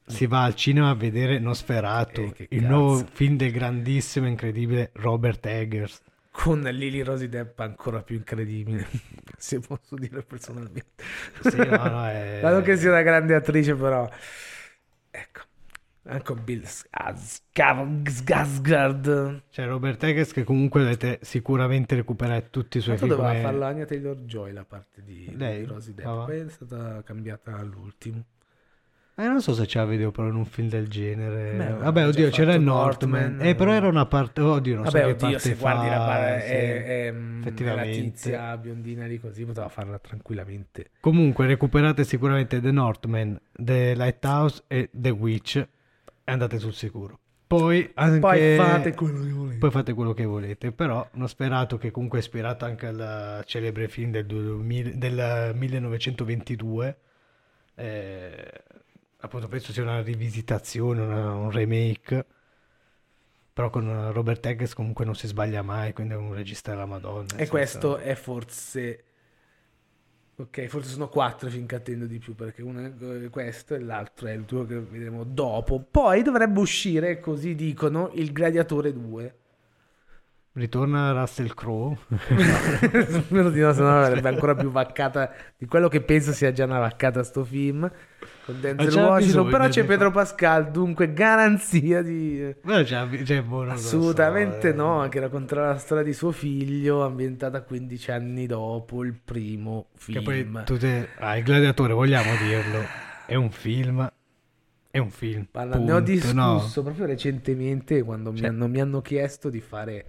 si 0.07 0.27
va 0.27 0.43
al 0.45 0.55
cinema 0.55 0.91
a 0.91 0.95
vedere 0.95 1.39
Nosferatu, 1.39 2.33
Eh, 2.37 2.47
il 2.51 2.65
nuovo 2.65 3.05
film 3.13 3.37
del 3.37 3.51
grandissimo 3.53 4.27
e 4.27 4.31
incredibile 4.31 4.91
Robert 4.95 5.45
Eggers. 5.47 6.01
Con 6.45 6.61
Lily 6.61 7.01
Rosy 7.03 7.29
Depp 7.31 7.59
ancora 7.61 8.03
più 8.03 8.17
incredibile, 8.17 8.87
se 9.39 9.61
posso 9.61 9.97
dire 9.97 10.23
personalmente. 10.23 11.03
Sì, 11.41 11.57
no, 11.57 11.65
no, 11.89 12.07
è- 12.07 12.41
Dato 12.45 12.61
che 12.61 12.77
sia 12.77 12.91
una 12.91 13.01
grande 13.01 13.35
attrice, 13.35 13.75
però. 13.75 14.07
Ecco. 15.11 15.41
Anche 16.07 16.35
Bill 16.35 16.65
Skarsgård. 18.05 19.41
Cioè 19.49 19.67
Robert 19.67 20.03
Eggers 20.03 20.33
che 20.33 20.45
comunque 20.45 20.83
dovete 20.83 21.21
sicuramente 21.23 21.95
recuperare 21.95 22.51
tutti 22.51 22.77
i 22.77 22.83
suoi 22.83 22.99
film. 22.99 23.09
doveva 23.09 23.29
come- 23.29 23.41
farla 23.41 23.67
Anya 23.69 23.87
Taylor-Joy 23.87 24.53
la 24.53 24.65
parte 24.67 25.03
di, 25.03 25.35
Lei? 25.35 25.61
di 25.61 25.65
Rosy 25.67 25.95
Depp, 25.95 26.05
poi 26.05 26.41
è 26.41 26.49
stata 26.51 27.03
cambiata 27.03 27.57
all'ultimo. 27.57 28.23
Eh, 29.17 29.29
non 29.29 29.41
so 29.41 29.55
se 29.55 29.65
c'era 29.67 29.85
video 29.85 30.11
però 30.11 30.27
in 30.27 30.35
un 30.35 30.45
film 30.45 30.69
del 30.69 30.89
genere. 30.89 31.53
Beh, 31.53 31.73
Vabbè, 31.75 32.07
oddio, 32.09 32.31
c'era 32.31 32.55
il 32.55 32.63
Northman. 32.63 33.21
Northman. 33.21 33.47
Eh, 33.47 33.55
però 33.55 33.73
era 33.73 33.87
una 33.87 34.07
parte. 34.07 34.41
Oddio, 34.41 34.75
non 34.75 34.85
Vabbè, 34.85 34.99
so 34.99 35.05
che 35.05 35.13
oddio, 35.13 35.27
parte 35.27 35.39
se 35.39 35.55
guardi 35.55 35.87
la 35.87 35.99
fa, 35.99 36.07
parte 36.07 36.41
sì. 36.41 36.53
è, 36.53 36.85
è, 36.85 37.15
Effettivamente. 37.41 37.97
la 37.97 38.03
tizia 38.03 38.57
biondina 38.57 39.07
di 39.07 39.21
così, 39.21 39.45
poteva 39.45 39.69
farla 39.69 39.99
tranquillamente. 40.01 40.91
Comunque, 40.99 41.47
recuperate 41.47 42.03
sicuramente 42.03 42.61
The 42.61 42.73
Northman, 42.73 43.41
The 43.53 43.95
Lighthouse 43.95 44.65
e 44.67 44.89
The 44.93 45.11
Witch 45.11 45.57
e 45.57 45.69
andate 46.33 46.59
sul 46.59 46.75
sicuro. 46.75 47.21
Poi, 47.47 47.89
anche... 47.95 48.19
Poi 48.19 48.57
fate 48.57 48.95
quello 48.95 49.23
che 49.23 49.31
volete. 49.31 49.59
Poi 49.59 49.71
fate 49.71 49.93
quello 49.93 50.13
che 50.13 50.25
volete, 50.25 50.73
però 50.73 51.07
non 51.13 51.29
sperato 51.29 51.77
che 51.79 51.93
comunque 51.93 52.19
è 52.19 52.21
ispirato 52.21 52.65
anche 52.65 52.89
al 52.89 53.43
celebre 53.47 53.87
film 53.87 54.11
del, 54.11 54.27
2000 54.27 54.91
del 54.95 55.53
1922. 55.55 56.97
eh, 57.77 58.63
appunto 59.25 59.49
penso 59.49 59.73
sia 59.73 59.83
una 59.83 60.03
rivisitazione, 60.03 61.01
una- 61.01 61.35
un 61.35 61.51
remake. 61.51 62.27
Però 63.55 63.71
con 63.71 64.13
Robert 64.13 64.45
Eggers 64.45 64.75
comunque 64.75 65.05
non 65.05 65.15
si 65.15 65.29
sbaglia 65.29 65.63
mai, 65.63 65.93
quindi 65.93 66.15
è 66.15 66.17
un 66.17 66.35
regista 66.35 66.73
della 66.73 66.87
Madonna. 66.87 67.37
E 67.37 67.47
questo 67.49 67.99
è 67.99 68.15
forse... 68.15 69.05
Ok, 70.37 70.67
forse 70.67 70.91
sono 70.91 71.09
quattro 71.09 71.49
film 71.49 71.65
che 71.65 71.77
attendo 71.77 72.07
di 72.07 72.19
più, 72.19 72.35
perché 72.35 72.63
uno 72.63 72.85
è 72.85 73.31
questo 73.31 73.77
e 73.77 73.79
l'altro 73.79 74.27
è 74.27 74.33
il 74.33 74.45
tuo 74.45 74.67
che 74.67 74.81
vedremo 74.81 75.23
dopo. 75.23 75.79
Poi 75.89 76.23
dovrebbe 76.23 76.59
uscire, 76.59 77.21
così 77.21 77.55
dicono, 77.55 78.11
il 78.15 78.33
Gladiatore 78.33 78.93
2. 78.93 79.35
Ritorna 80.55 81.13
Russell 81.13 81.53
Crowe. 81.55 81.97
Spero 83.09 83.51
di 83.51 83.61
no, 83.61 83.73
se 83.73 83.81
no 83.81 84.03
avrebbe 84.03 84.29
ancora 84.29 84.55
più 84.55 84.71
vaccata 84.71 85.33
di 85.57 85.67
quello 85.67 85.89
che 85.89 86.01
penso 86.01 86.33
sia 86.33 86.53
già 86.53 86.65
una 86.65 86.79
vaccata 86.79 87.23
sto 87.23 87.45
film. 87.45 87.91
Con 88.45 88.61
Denzel 88.61 88.89
Washington, 88.89 89.17
bisogno 89.17 89.45
però 89.49 89.69
c'è 89.69 89.85
Pedro 89.85 90.11
Pascal, 90.11 90.71
dunque 90.71 91.13
garanzia 91.15 92.03
di... 92.03 92.55
Però 92.61 92.83
c'è, 92.83 93.09
c'è 93.23 93.43
so, 93.47 93.63
Assolutamente 93.63 94.69
eh. 94.69 94.73
no, 94.75 95.07
che 95.09 95.19
racconterà 95.19 95.69
la 95.69 95.79
storia 95.79 96.05
di 96.05 96.13
suo 96.13 96.31
figlio 96.31 97.03
ambientata 97.05 97.63
15 97.63 98.11
anni 98.11 98.47
dopo 98.47 99.03
il 99.03 99.15
primo 99.15 99.87
Che 99.95 100.21
film. 100.21 100.25
poi 100.25 100.65
tutte... 100.65 101.09
Ah, 101.19 101.39
il 101.39 101.45
gladiatore, 101.45 101.95
vogliamo 101.95 102.33
dirlo, 102.37 102.85
è 103.27 103.35
un 103.35 103.51
film. 103.51 104.13
È 104.91 104.99
un 104.99 105.11
film. 105.11 105.47
Guarda, 105.51 105.77
ne 105.77 105.93
ho 105.93 105.97
punto, 105.97 106.11
discusso 106.13 106.33
no? 106.77 106.83
proprio 106.85 107.07
recentemente 107.07 108.03
quando 108.03 108.31
mi, 108.31 108.39
Cioè- 108.39 108.49
hanno, 108.49 108.69
mi 108.69 108.81
hanno 108.81 109.01
chiesto 109.01 109.49
di 109.49 109.61
fare 109.61 110.05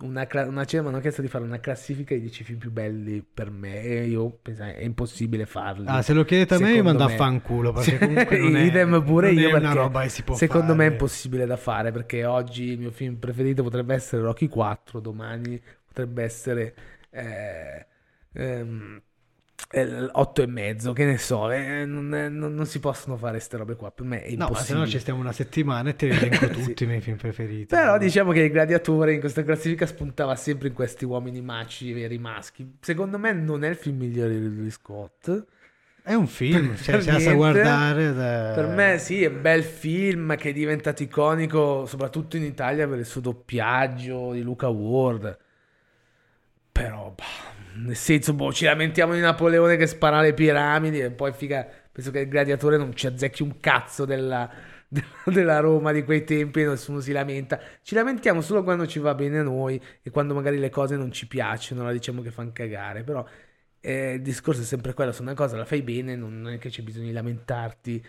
una, 0.00 0.26
cla- 0.26 0.46
una 0.46 0.64
cena, 0.64 0.82
mi 0.82 0.88
hanno 0.88 1.00
chiesto 1.00 1.22
di 1.22 1.28
fare 1.28 1.44
una 1.44 1.58
classifica 1.60 2.14
di 2.14 2.20
10 2.20 2.44
film 2.44 2.58
più 2.58 2.70
belli 2.70 3.22
per 3.22 3.50
me 3.50 3.80
e 3.82 4.06
io 4.06 4.30
pensai 4.30 4.74
è 4.74 4.82
impossibile 4.82 5.46
farli. 5.46 5.86
Ah, 5.88 6.02
se 6.02 6.12
lo 6.12 6.24
chiedete 6.24 6.54
a 6.54 6.58
me, 6.58 6.72
io 6.74 6.82
mando 6.82 7.04
a 7.04 7.08
me. 7.08 7.14
fanculo. 7.14 7.72
Perché 7.72 7.98
comunque 7.98 8.36
non 8.36 8.54
è, 8.56 8.62
Idem 8.62 9.02
pure 9.04 9.32
non 9.32 9.32
io 9.32 9.50
è 9.50 9.52
una 9.52 9.72
perché 9.72 9.74
roba 9.74 10.02
che 10.02 10.08
si 10.10 10.22
può 10.24 10.38
secondo 10.38 10.74
me 10.74 10.86
è 10.86 10.88
fare. 10.88 10.90
impossibile 10.90 11.46
da 11.46 11.56
fare 11.56 11.92
perché 11.92 12.24
oggi 12.24 12.64
il 12.72 12.78
mio 12.78 12.90
film 12.90 13.16
preferito 13.16 13.62
potrebbe 13.62 13.94
essere 13.94 14.22
Rocky 14.22 14.48
4, 14.48 15.00
domani 15.00 15.60
potrebbe 15.86 16.22
essere 16.24 16.74
eh, 17.10 17.86
ehm, 18.32 18.96
eh, 18.96 19.02
8 20.12 20.42
e 20.42 20.46
mezzo, 20.46 20.92
che 20.92 21.04
ne 21.04 21.16
so, 21.18 21.50
eh, 21.50 21.84
non, 21.86 22.14
è- 22.14 22.28
non- 22.28 22.54
non 22.54 22.66
si 22.66 22.78
possono 22.78 23.16
fare 23.16 23.32
queste 23.32 23.56
robe 23.56 23.74
qua, 23.74 23.90
per 23.90 24.04
me 24.04 24.22
è 24.22 24.30
No, 24.32 24.36
ma 24.36 24.44
se 24.44 24.50
impossibile. 24.50 24.78
no 24.78 24.86
ci 24.86 24.98
stiamo 24.98 25.20
una 25.20 25.32
settimana 25.32 25.88
e 25.90 25.96
te 25.96 26.06
li 26.08 26.16
elenco 26.16 26.52
Sì. 26.54 26.62
tutti 26.62 26.84
i 26.84 26.86
miei 26.86 27.00
film 27.00 27.16
preferiti. 27.16 27.66
Però 27.66 27.96
diciamo 27.98 28.32
che 28.32 28.40
il 28.40 28.50
gladiatore 28.50 29.14
in 29.14 29.20
questa 29.20 29.42
classifica 29.42 29.86
spuntava 29.86 30.36
sempre 30.36 30.68
in 30.68 30.74
questi 30.74 31.04
uomini 31.04 31.40
maci, 31.40 31.92
veri 31.92 32.18
maschi. 32.18 32.76
Secondo 32.80 33.18
me 33.18 33.32
non 33.32 33.64
è 33.64 33.68
il 33.68 33.76
film 33.76 33.96
migliore 33.98 34.30
di 34.38 34.38
Ridley 34.46 34.70
Scott. 34.70 35.44
È 36.02 36.14
un 36.14 36.28
film, 36.28 36.68
Per 36.68 36.78
cioè, 36.82 37.00
sa 37.02 37.10
niente. 37.16 37.34
guardare... 37.34 38.12
da- 38.14 38.52
Per 38.54 38.66
me 38.68 38.98
sì, 38.98 39.24
è 39.24 39.26
un 39.28 39.40
bel 39.40 39.64
film 39.64 40.36
che 40.36 40.50
è 40.50 40.52
diventato 40.52 41.02
iconico 41.02 41.84
soprattutto 41.86 42.36
in 42.36 42.44
Italia 42.44 42.86
per 42.86 42.98
il 42.98 43.06
suo 43.06 43.20
doppiaggio 43.20 44.32
di 44.32 44.42
Luca 44.42 44.68
Ward. 44.68 45.36
Però, 46.70 47.12
bah, 47.16 47.24
nel 47.76 47.96
senso, 47.96 48.32
boh, 48.32 48.52
ci 48.52 48.64
lamentiamo 48.64 49.14
di 49.14 49.20
Napoleone 49.20 49.76
che 49.76 49.86
spara 49.86 50.20
le 50.20 50.34
piramidi 50.34 51.00
e 51.00 51.10
poi 51.10 51.32
figa, 51.32 51.66
penso 51.92 52.10
che 52.10 52.20
il 52.20 52.28
gladiatore 52.28 52.76
non 52.76 52.94
ci 52.94 53.06
azzecchi 53.06 53.42
un 53.42 53.58
cazzo 53.60 54.04
della, 54.04 54.50
della 55.24 55.60
Roma 55.60 55.92
di 55.92 56.04
quei 56.04 56.24
tempi, 56.24 56.64
nessuno 56.64 57.00
si 57.00 57.12
lamenta. 57.12 57.60
Ci 57.82 57.94
lamentiamo 57.94 58.40
solo 58.40 58.62
quando 58.62 58.86
ci 58.86 58.98
va 58.98 59.14
bene 59.14 59.38
a 59.38 59.42
noi 59.42 59.80
e 60.02 60.10
quando 60.10 60.34
magari 60.34 60.58
le 60.58 60.70
cose 60.70 60.96
non 60.96 61.12
ci 61.12 61.26
piacciono, 61.26 61.84
la 61.84 61.92
diciamo 61.92 62.22
che 62.22 62.30
fanno 62.30 62.50
cagare, 62.52 63.02
però 63.02 63.24
eh, 63.80 64.14
il 64.14 64.22
discorso 64.22 64.62
è 64.62 64.64
sempre 64.64 64.94
quello, 64.94 65.12
se 65.12 65.22
una 65.22 65.34
cosa 65.34 65.56
la 65.56 65.64
fai 65.64 65.82
bene 65.82 66.16
non 66.16 66.48
è 66.48 66.58
che 66.58 66.70
c'è 66.70 66.82
bisogno 66.82 67.06
di 67.06 67.12
lamentarti. 67.12 68.04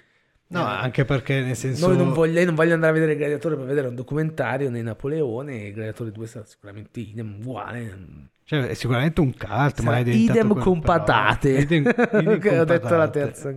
No, 0.49 0.60
Eh, 0.62 0.63
anche 0.63 1.03
perché 1.03 1.41
nel 1.41 1.55
senso... 1.55 1.88
noi 1.88 1.97
non 1.97 2.13
voglio, 2.13 2.39
io 2.39 2.45
non 2.45 2.55
voglio 2.55 2.73
andare 2.73 2.91
a 2.91 2.93
vedere 2.93 3.12
il 3.13 3.17
Gladiatore 3.17 3.55
per 3.55 3.65
vedere 3.65 3.88
un 3.88 3.95
documentario 3.95 4.69
né 4.69 4.81
Napoleone. 4.81 5.67
Il 5.67 5.73
Gladiatore 5.73 6.12
2 6.12 6.27
sarà 6.27 6.45
sicuramente 6.45 6.99
idem, 6.99 7.38
uguale. 7.41 7.97
Cioè, 8.45 8.67
è 8.67 8.73
sicuramente 8.75 9.19
un 9.19 9.33
cult, 9.36 9.81
ma 9.81 9.97
è 9.97 10.03
diventato 10.03 10.39
idem 10.39 10.60
con 10.60 10.79
patate. 10.79 11.49
idem- 11.49 11.93
idem 12.13 12.60
ho 12.60 12.63
detto 12.63 12.95
la 12.95 13.10
terza. 13.10 13.53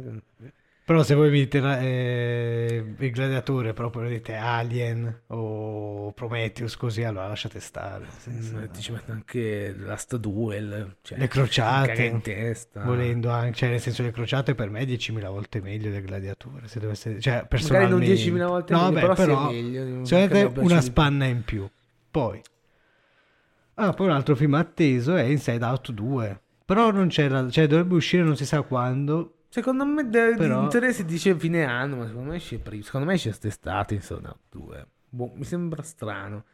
Però 0.90 1.04
se 1.04 1.14
voi 1.14 1.30
mi 1.30 1.38
dite 1.38 1.58
eh, 1.60 2.84
il 2.98 3.10
gladiatore, 3.12 3.72
proprio 3.74 4.08
dite 4.08 4.34
Alien 4.34 5.20
o 5.28 6.10
Prometheus, 6.10 6.76
così 6.76 7.04
allora 7.04 7.28
lasciate 7.28 7.60
stare. 7.60 8.06
senso, 8.18 8.56
Mm, 8.56 8.64
Ti 8.72 8.80
ci 8.80 8.90
metto 8.90 9.12
anche 9.12 9.72
Last 9.78 10.16
Duel. 10.16 10.96
Cioè, 11.00 11.16
le 11.16 11.28
crociate, 11.28 12.02
in 12.06 12.20
testa. 12.22 12.82
volendo 12.82 13.30
anche, 13.30 13.52
cioè 13.54 13.68
nel 13.68 13.78
senso 13.78 14.02
le 14.02 14.10
crociate 14.10 14.56
per 14.56 14.68
me 14.68 14.80
è 14.80 14.84
10.000 14.84 15.28
volte 15.28 15.60
meglio 15.60 15.92
del 15.92 16.02
gladiatore, 16.02 16.66
se 16.66 16.80
dovesse, 16.80 17.20
cioè 17.20 17.46
Magari 17.48 17.88
non 17.88 18.00
personalmente. 18.00 18.14
10.000 18.14 18.46
volte 18.48 18.72
no, 18.72 18.90
meglio, 18.90 18.92
vabbè, 18.92 19.00
però, 19.00 19.14
però 19.14 19.50
meglio. 19.52 20.04
se 20.04 20.16
avete 20.22 20.60
una 20.60 20.80
spanna 20.80 21.24
in 21.26 21.44
più. 21.44 21.68
Poi 22.10 22.42
Ah, 23.74 23.92
poi 23.92 24.06
un 24.08 24.12
altro 24.12 24.34
film 24.34 24.54
atteso 24.54 25.14
è 25.14 25.22
Inside 25.22 25.64
Out 25.64 25.92
2. 25.92 26.40
Però 26.64 26.90
non 26.90 27.06
c'era, 27.06 27.48
cioè 27.48 27.68
dovrebbe 27.68 27.94
uscire 27.94 28.24
non 28.24 28.36
si 28.36 28.44
sa 28.44 28.62
quando. 28.62 29.34
Secondo 29.52 29.84
me, 29.84 30.08
de- 30.08 30.34
Però- 30.36 30.62
in 30.62 30.68
teoria 30.68 30.92
si 30.92 31.04
dice 31.04 31.36
fine 31.36 31.64
anno, 31.64 31.96
ma 31.96 32.06
secondo 32.06 32.30
me 32.30 32.36
esce 32.36 32.58
prima. 32.58 32.84
Secondo 32.84 33.06
me 33.08 33.14
esce 33.14 33.28
quest'estate, 33.30 33.94
insomma, 33.94 34.34
due. 34.48 34.86
Boh, 35.08 35.32
mi 35.34 35.42
sembra 35.44 35.82
strano. 35.82 36.44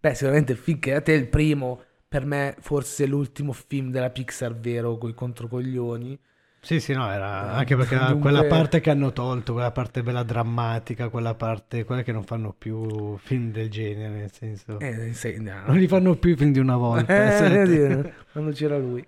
Beh, 0.00 0.14
sicuramente 0.14 0.58
che 0.80 0.94
a 0.94 1.00
te 1.00 1.14
è 1.14 1.16
il 1.16 1.28
primo, 1.28 1.80
per 2.08 2.24
me 2.26 2.56
forse 2.58 3.06
l'ultimo 3.06 3.52
film 3.52 3.90
della 3.92 4.10
Pixar 4.10 4.56
vero 4.58 4.98
con 4.98 5.10
i 5.10 5.14
controcoglioni. 5.14 6.18
Sì, 6.64 6.78
sì, 6.80 6.92
no, 6.94 7.08
era 7.10 7.52
Eh, 7.52 7.56
anche 7.58 7.76
perché 7.76 7.96
dunque- 7.96 8.18
quella 8.20 8.44
parte 8.44 8.80
che 8.80 8.90
hanno 8.90 9.12
tolto, 9.12 9.52
quella 9.52 9.70
parte 9.70 10.02
bella 10.02 10.22
drammatica, 10.24 11.08
quella 11.10 11.34
parte, 11.34 11.84
quella 11.84 12.02
che 12.02 12.12
non 12.12 12.24
fanno 12.24 12.52
più 12.56 13.16
film 13.18 13.50
del 13.52 13.68
genere, 13.70 14.14
nel 14.18 14.32
senso. 14.32 14.78
Eh, 14.80 15.12
sì, 15.12 15.40
no. 15.40 15.62
Non 15.66 15.76
li 15.76 15.86
fanno 15.88 16.16
più 16.16 16.30
i 16.32 16.36
film 16.36 16.50
di 16.52 16.58
una 16.58 16.76
volta. 16.76 17.06
Eh, 17.62 17.66
dire, 17.66 18.14
quando 18.32 18.50
c'era 18.50 18.78
lui. 18.78 19.04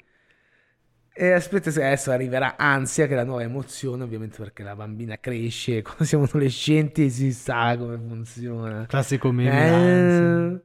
E 1.17 1.31
aspetta, 1.31 1.69
adesso 1.69 2.11
arriverà 2.11 2.57
Ansia, 2.57 3.07
che 3.07 3.13
è 3.13 3.17
la 3.17 3.25
nuova 3.25 3.43
emozione, 3.43 4.03
ovviamente 4.03 4.37
perché 4.39 4.65
la 4.65 4.75
bambina 4.75 5.19
cresce, 5.21 5.81
quando 5.83 6.03
siamo 6.03 6.25
adolescenti 6.25 7.09
si 7.09 7.33
sa 7.33 7.77
come 7.79 7.97
funziona. 7.97 8.85
Classico 8.87 9.31
meme. 9.31 10.63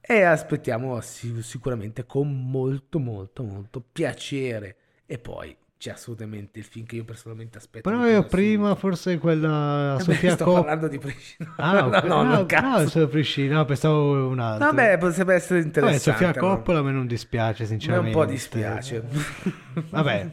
Eh, 0.00 0.14
e 0.14 0.22
aspettiamo 0.22 1.00
sicuramente 1.00 2.04
con 2.04 2.28
molto, 2.50 2.98
molto, 2.98 3.44
molto 3.44 3.80
piacere. 3.80 4.76
E 5.06 5.18
poi 5.18 5.56
c'è 5.82 5.90
assolutamente 5.90 6.60
il 6.60 6.64
film 6.64 6.86
che 6.86 6.94
io 6.94 7.04
personalmente 7.04 7.58
aspetto. 7.58 7.90
Però 7.90 8.06
io 8.06 8.24
prima 8.28 8.70
assoluto. 8.70 8.76
forse 8.76 9.18
quella 9.18 9.98
Eh 9.98 10.04
beh, 10.04 10.14
Sofia 10.14 10.30
sto 10.34 10.44
Coppola. 10.44 10.62
parlando 10.64 10.86
di 10.86 10.98
Priscilla. 10.98 11.52
Ah, 11.56 11.72
no, 11.80 11.88
no, 12.06 12.22
no, 12.22 12.22
no, 12.22 12.46
cazzo. 12.46 13.00
no, 13.00 13.06
Priscilla, 13.08 13.56
no, 13.56 13.64
pensavo 13.64 14.28
un 14.28 14.38
altro. 14.38 14.66
Vabbè, 14.66 14.98
potrebbe 14.98 15.34
essere 15.34 15.64
Vabbè, 15.64 15.66
interessante. 15.66 15.98
Sofia 15.98 16.28
allora. 16.28 16.54
Coppola 16.54 16.78
a 16.78 16.82
me 16.82 16.92
non 16.92 17.06
dispiace, 17.08 17.62
A 17.64 17.66
me 17.66 17.70
sinceramente. 17.70 18.16
un 18.16 18.24
po' 18.24 18.30
dispiace. 18.30 19.02
Vabbè, 19.90 20.30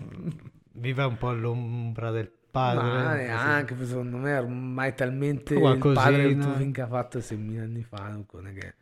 vive 0.73 1.03
un 1.03 1.17
po' 1.17 1.29
all'ombra 1.29 2.11
del 2.11 2.31
padre. 2.51 2.83
Ma 2.83 3.03
così. 3.11 3.23
neanche, 3.23 3.85
secondo 3.85 4.17
me 4.17 4.37
ormai 4.37 4.93
talmente 4.93 5.53
il 5.55 5.59
Qualcosina. 5.59 6.01
padre 6.03 6.37
tuo 6.37 6.53
film 6.53 6.71
che 6.71 6.81
ha 6.81 6.87
fatto 6.87 7.19
6.000 7.21 7.59
anni 7.61 7.83
fa, 7.83 8.07
non 8.09 8.25
che... 8.53 8.75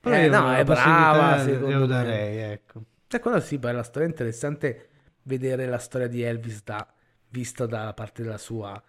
Però 0.00 0.14
Eh, 0.16 0.28
no, 0.28 0.52
è 0.54 0.64
brava, 0.64 1.42
glielo 1.44 1.54
secondo 1.54 1.78
me. 1.80 1.86
darei, 1.86 2.36
ecco. 2.52 2.82
Cioè, 3.06 3.20
quello 3.20 3.40
sì, 3.40 3.58
poi 3.58 3.72
la 3.72 3.82
storia 3.82 4.08
interessante 4.08 4.88
vedere 5.24 5.66
la 5.66 5.78
storia 5.78 6.08
di 6.08 6.22
Elvis 6.22 6.62
da, 6.64 6.86
vista 7.28 7.66
da 7.66 7.92
parte 7.92 8.22
della 8.22 8.38
sua 8.38 8.82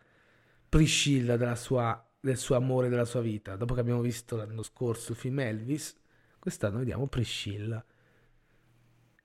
Priscilla, 0.67 1.38
della 1.38 1.56
sua, 1.56 2.06
del 2.19 2.38
suo 2.38 2.56
amore 2.56 2.89
della 2.89 3.06
sua 3.06 3.21
vita. 3.21 3.56
Dopo 3.56 3.74
che 3.74 3.80
abbiamo 3.80 4.02
visto 4.02 4.36
l'anno 4.36 4.63
scorso 4.63 5.12
il 5.12 5.17
film 5.17 5.39
Elvis, 5.39 5.95
quest'anno 6.39 6.80
vediamo 6.80 7.08
Priscilla. 7.08 7.84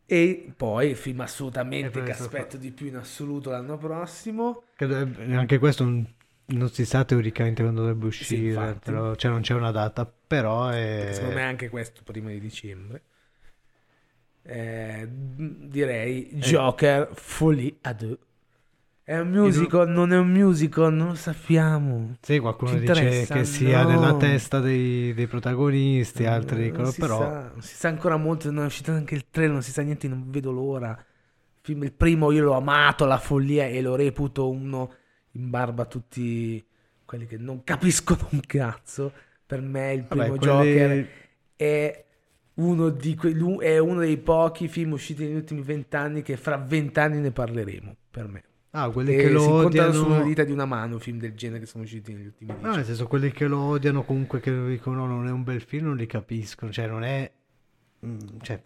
E 0.07 0.53
poi 0.57 0.91
il 0.91 0.97
film 0.97 1.21
assolutamente 1.21 1.87
E 1.87 1.91
poi 1.91 2.03
che 2.03 2.11
aspetto 2.11 2.57
di 2.57 2.73
più 2.73 2.87
in 2.87 2.97
assoluto 2.97 3.51
l'anno 3.51 3.79
prossimo. 3.79 4.65
Anche 4.77 5.59
questo 5.59 5.85
un- 5.85 6.05
non 6.47 6.69
si 6.69 6.85
sa 6.85 7.05
teoricamente 7.05 7.63
quando 7.63 7.83
dovrebbe 7.83 8.07
uscire, 8.07 8.49
infatti. 8.49 8.91
però, 8.91 9.15
cioè 9.15 9.31
non 9.31 9.41
c'è 9.41 9.55
una 9.55 9.71
data, 9.71 10.05
però 10.27 10.69
è... 10.69 11.11
Secondo 11.13 11.37
me 11.37 11.43
anche 11.45 11.69
questo 11.69 12.03
prima 12.03 12.31
di 12.31 12.41
dicembre. 12.41 13.03
Eh, 14.43 15.07
direi 15.11 16.31
Joker 16.35 17.09
Folie 17.13 17.77
à 17.83 17.93
deux. 17.95 18.19
È 19.03 19.19
un 19.19 19.31
musical, 19.31 19.89
non 19.89 20.13
è 20.13 20.19
un 20.19 20.29
musical, 20.31 20.93
non 20.95 21.09
lo 21.09 21.15
sappiamo. 21.15 22.17
Sì, 22.21 22.39
qualcuno 22.39 22.71
Ci 22.73 22.79
dice 22.81 23.27
che 23.27 23.45
sia 23.45 23.83
No. 23.83 23.89
nella 23.89 24.17
testa 24.17 24.61
dei, 24.61 25.13
dei 25.15 25.27
protagonisti, 25.27 26.27
altri 26.27 26.61
Eh, 26.61 26.65
dicono 26.67 26.83
non 26.85 26.93
si 26.93 27.01
però... 27.01 27.19
sa, 27.19 27.51
non 27.53 27.61
si 27.63 27.75
sa 27.75 27.89
ancora 27.89 28.17
molto, 28.17 28.51
non 28.53 28.63
è 28.63 28.67
uscito 28.67 28.93
neanche 28.93 29.17
il 29.17 29.25
trailer, 29.29 29.53
non 29.55 29.63
si 29.63 29.73
sa 29.73 29.83
niente, 29.83 30.07
non 30.07 30.31
vedo 30.31 30.53
l'ora. 30.53 30.91
Il, 30.91 31.59
film, 31.61 31.83
il 31.83 31.93
primo 31.93 32.31
io 32.31 32.45
l'ho 32.45 32.55
amato, 32.55 33.05
La 33.05 33.19
follia, 33.19 33.67
e 33.67 33.81
lo 33.83 33.97
reputo 33.97 34.49
uno 34.49 34.93
in 35.33 35.51
barba 35.51 35.83
a 35.83 35.87
tutti 35.87 36.65
quelli 37.05 37.27
che 37.27 37.37
non 37.37 37.65
capiscono 37.65 38.29
un 38.31 38.41
cazzo. 38.47 39.13
Per 39.45 39.61
me 39.61 39.93
il 39.93 40.05
primo 40.05 40.37
Vabbè, 40.37 40.39
quelli- 40.39 40.73
Joker 40.73 41.09
è 41.57 42.05
uno, 42.61 42.89
di 42.91 43.15
que- 43.15 43.35
è 43.61 43.79
uno 43.79 44.01
dei 44.01 44.19
pochi 44.19 44.69
film 44.69 44.93
usciti 44.93 45.25
negli 45.25 45.37
ultimi 45.37 45.63
vent'anni 45.63 46.23
che 46.23 46.37
fra 46.37 46.57
vent'anni 46.57 47.19
ne 47.21 47.31
parleremo, 47.31 47.97
per 48.11 48.29
me. 48.29 48.43
Ah, 48.73 48.89
quelli 48.91 49.17
che 49.17 49.29
lo 49.31 49.41
si 49.41 49.49
contano 49.49 49.67
odiano... 49.89 49.93
sulle 49.93 50.23
dita 50.23 50.45
di 50.45 50.53
una 50.53 50.65
mano 50.65 50.99
film 51.01 51.19
del 51.19 51.35
genere 51.35 51.59
che 51.61 51.67
sono 51.67 51.83
usciti 51.83 52.13
negli 52.13 52.27
ultimi 52.27 52.51
dieci 52.53 52.65
No, 52.67 52.75
nel 52.77 52.85
senso, 52.85 53.07
quelli 53.09 53.33
che 53.33 53.47
lo 53.49 53.59
odiano 53.59 54.05
comunque 54.05 54.39
che 54.39 54.53
dicono 54.69 55.07
no, 55.07 55.17
non 55.17 55.27
è 55.27 55.31
un 55.33 55.43
bel 55.43 55.61
film, 55.61 55.87
non 55.87 55.97
li 55.97 56.07
capiscono, 56.07 56.71
cioè 56.71 56.87
non 56.87 57.03
è... 57.03 57.29
mm, 58.07 58.19
Cioè, 58.43 58.63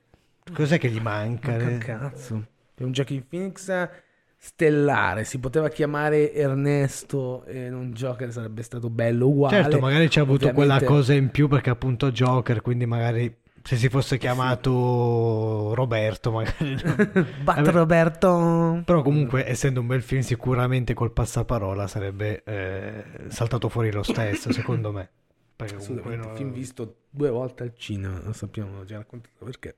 cos'è 0.52 0.78
che 0.78 0.90
gli 0.90 1.00
manca? 1.00 1.52
Manca 1.52 1.68
Eh, 1.70 1.78
cazzo. 1.78 2.46
È 2.74 2.82
un 2.82 2.92
Joaquin 2.92 3.26
Phoenix 3.26 3.88
stellare. 4.36 5.24
Si 5.24 5.38
poteva 5.38 5.68
chiamare 5.70 6.34
Ernesto 6.34 7.44
e 7.46 7.70
non 7.70 7.92
Joker, 7.92 8.30
sarebbe 8.30 8.62
stato 8.62 8.90
bello 8.90 9.28
uguale. 9.28 9.62
Certo, 9.62 9.78
magari 9.78 10.08
c'è 10.08 10.20
avuto 10.20 10.50
quella 10.52 10.74
Ovviamente- 10.74 10.86
cosa 10.86 11.14
in 11.14 11.30
più 11.30 11.48
perché 11.48 11.70
appunto 11.70 12.10
Joker, 12.10 12.60
quindi 12.60 12.84
magari 12.84 13.34
se 13.64 13.76
si 13.76 13.88
fosse 13.88 14.18
chiamato 14.18 15.72
Roberto, 15.74 16.30
magari... 16.30 16.76
Bat. 17.42 17.68
Roberto. 17.68 18.82
Però 18.84 19.00
comunque, 19.00 19.48
essendo 19.48 19.80
un 19.80 19.86
bel 19.86 20.02
film, 20.02 20.20
sicuramente 20.20 20.92
col 20.92 21.12
passaparola 21.12 21.86
sarebbe 21.86 22.42
eh, 22.44 23.04
saltato 23.28 23.70
fuori 23.70 23.90
lo 23.90 24.02
stesso, 24.02 24.52
secondo 24.52 24.92
me. 24.92 25.08
Perché 25.56 25.76
comunque 25.76 26.02
Assolutamente. 26.02 26.28
no- 26.28 26.34
Film 26.36 26.52
visto 26.52 26.96
due 27.08 27.30
volte 27.30 27.62
al 27.62 27.72
cinema, 27.74 28.20
lo 28.22 28.32
sappiamo, 28.34 28.76
l'ho 28.76 28.84
già 28.84 28.98
raccontato 28.98 29.44
perché. 29.44 29.74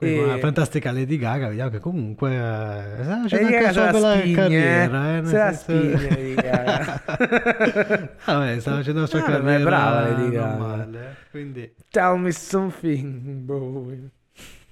Quindi 0.00 0.16
E- 0.18 0.24
una 0.24 0.38
fantastica 0.38 0.92
Lady 0.92 1.18
Gaga, 1.18 1.48
vediamo 1.48 1.68
che 1.68 1.78
comunque 1.78 2.30
eh, 2.30 3.02
sta 3.02 3.20
facendo 3.20 3.50
Lady 3.50 3.54
anche 3.66 3.78
la 3.80 3.90
bella 3.92 4.16
spigne, 4.18 4.34
carriera. 4.34 5.18
eh. 5.18 5.24
Se 5.26 5.36
la 5.36 5.52
senso- 5.52 5.98
spigne, 5.98 6.08
Lady 6.08 6.34
Gaga. 6.34 7.02
Vabbè, 8.24 8.60
sta 8.60 8.74
facendo 8.76 9.00
la 9.00 9.06
sua 9.06 9.18
Ah, 9.18 9.28
ma 9.28 9.28
è 9.28 9.40
carriera 9.40 9.64
brava 9.64 10.00
Lady 10.08 10.30
Gaga. 10.30 10.56
normale. 10.56 11.16
Quindi, 11.30 11.74
Tell 11.90 12.16
me 12.18 12.32
something, 12.32 13.20
boy. 13.44 14.08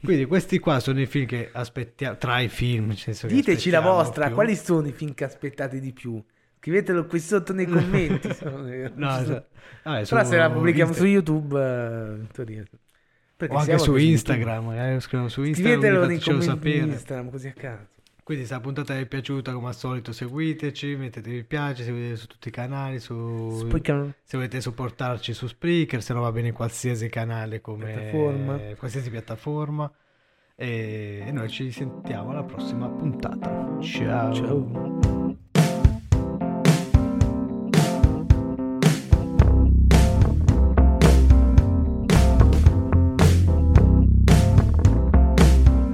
quindi 0.02 0.24
questi 0.24 0.58
qua 0.58 0.80
sono 0.80 0.98
i 1.00 1.06
film 1.06 1.26
che 1.26 1.50
aspettiamo, 1.52 2.16
tra 2.16 2.40
i 2.40 2.48
film, 2.48 2.94
Diteci 3.26 3.68
la 3.68 3.80
vostra, 3.80 4.26
più. 4.26 4.34
quali 4.34 4.56
sono 4.56 4.86
i 4.88 4.92
film 4.92 5.12
che 5.12 5.24
aspettate 5.24 5.78
di 5.78 5.92
più? 5.92 6.22
Scrivetelo 6.58 7.04
qui 7.06 7.20
sotto 7.20 7.52
nei 7.52 7.66
commenti. 7.66 8.28
No, 8.96 9.24
cioè, 9.24 9.42
vabbè, 9.84 10.04
Però 10.04 10.04
sono 10.04 10.24
se 10.24 10.36
la 10.38 10.50
pubblichiamo 10.50 10.88
Insta- 10.90 11.04
su 11.04 11.08
YouTube, 11.10 11.60
eh, 11.60 12.26
Perché 13.38 13.55
o 13.55 13.59
anche 13.59 13.79
su. 13.79 13.94
Instagram, 13.94 14.64
magari 14.66 15.01
scrivono 15.01 15.29
su 15.29 15.44
Instagram, 15.44 15.79
Scrivetelo 15.79 16.07
nei 16.07 16.18
commenti 16.18 16.44
di 16.44 16.51
sapere. 16.53 16.92
Instagram, 16.92 17.31
così 17.31 17.46
a 17.46 17.53
caso. 17.53 17.87
Quindi 18.24 18.44
se 18.44 18.53
la 18.53 18.61
puntata 18.61 18.94
vi 18.94 19.03
è 19.03 19.07
piaciuta, 19.07 19.53
come 19.53 19.68
al 19.68 19.77
solito, 19.77 20.12
seguiteci, 20.12 20.96
mettete 20.96 21.31
mi 21.31 21.44
piace, 21.44 21.85
seguite 21.85 22.16
su 22.16 22.27
tutti 22.27 22.48
i 22.48 22.51
canali, 22.51 22.98
su... 22.98 23.61
Spreaker. 23.61 24.12
se 24.24 24.37
volete 24.37 24.61
supportarci 24.61 25.33
su 25.33 25.46
Spreaker, 25.46 26.03
se 26.03 26.12
no 26.12 26.20
va 26.20 26.33
bene 26.33 26.48
in 26.48 26.55
qualsiasi 26.55 27.09
canale 27.09 27.61
come 27.61 27.92
Piattaforma. 27.92 28.59
qualsiasi 28.77 29.09
piattaforma. 29.09 29.90
E 30.57 31.22
e 31.24 31.31
noi 31.31 31.48
ci 31.48 31.70
sentiamo 31.70 32.31
alla 32.31 32.42
prossima 32.42 32.88
puntata. 32.88 33.79
Ciao. 33.81 34.35
Ciao. 34.35 35.17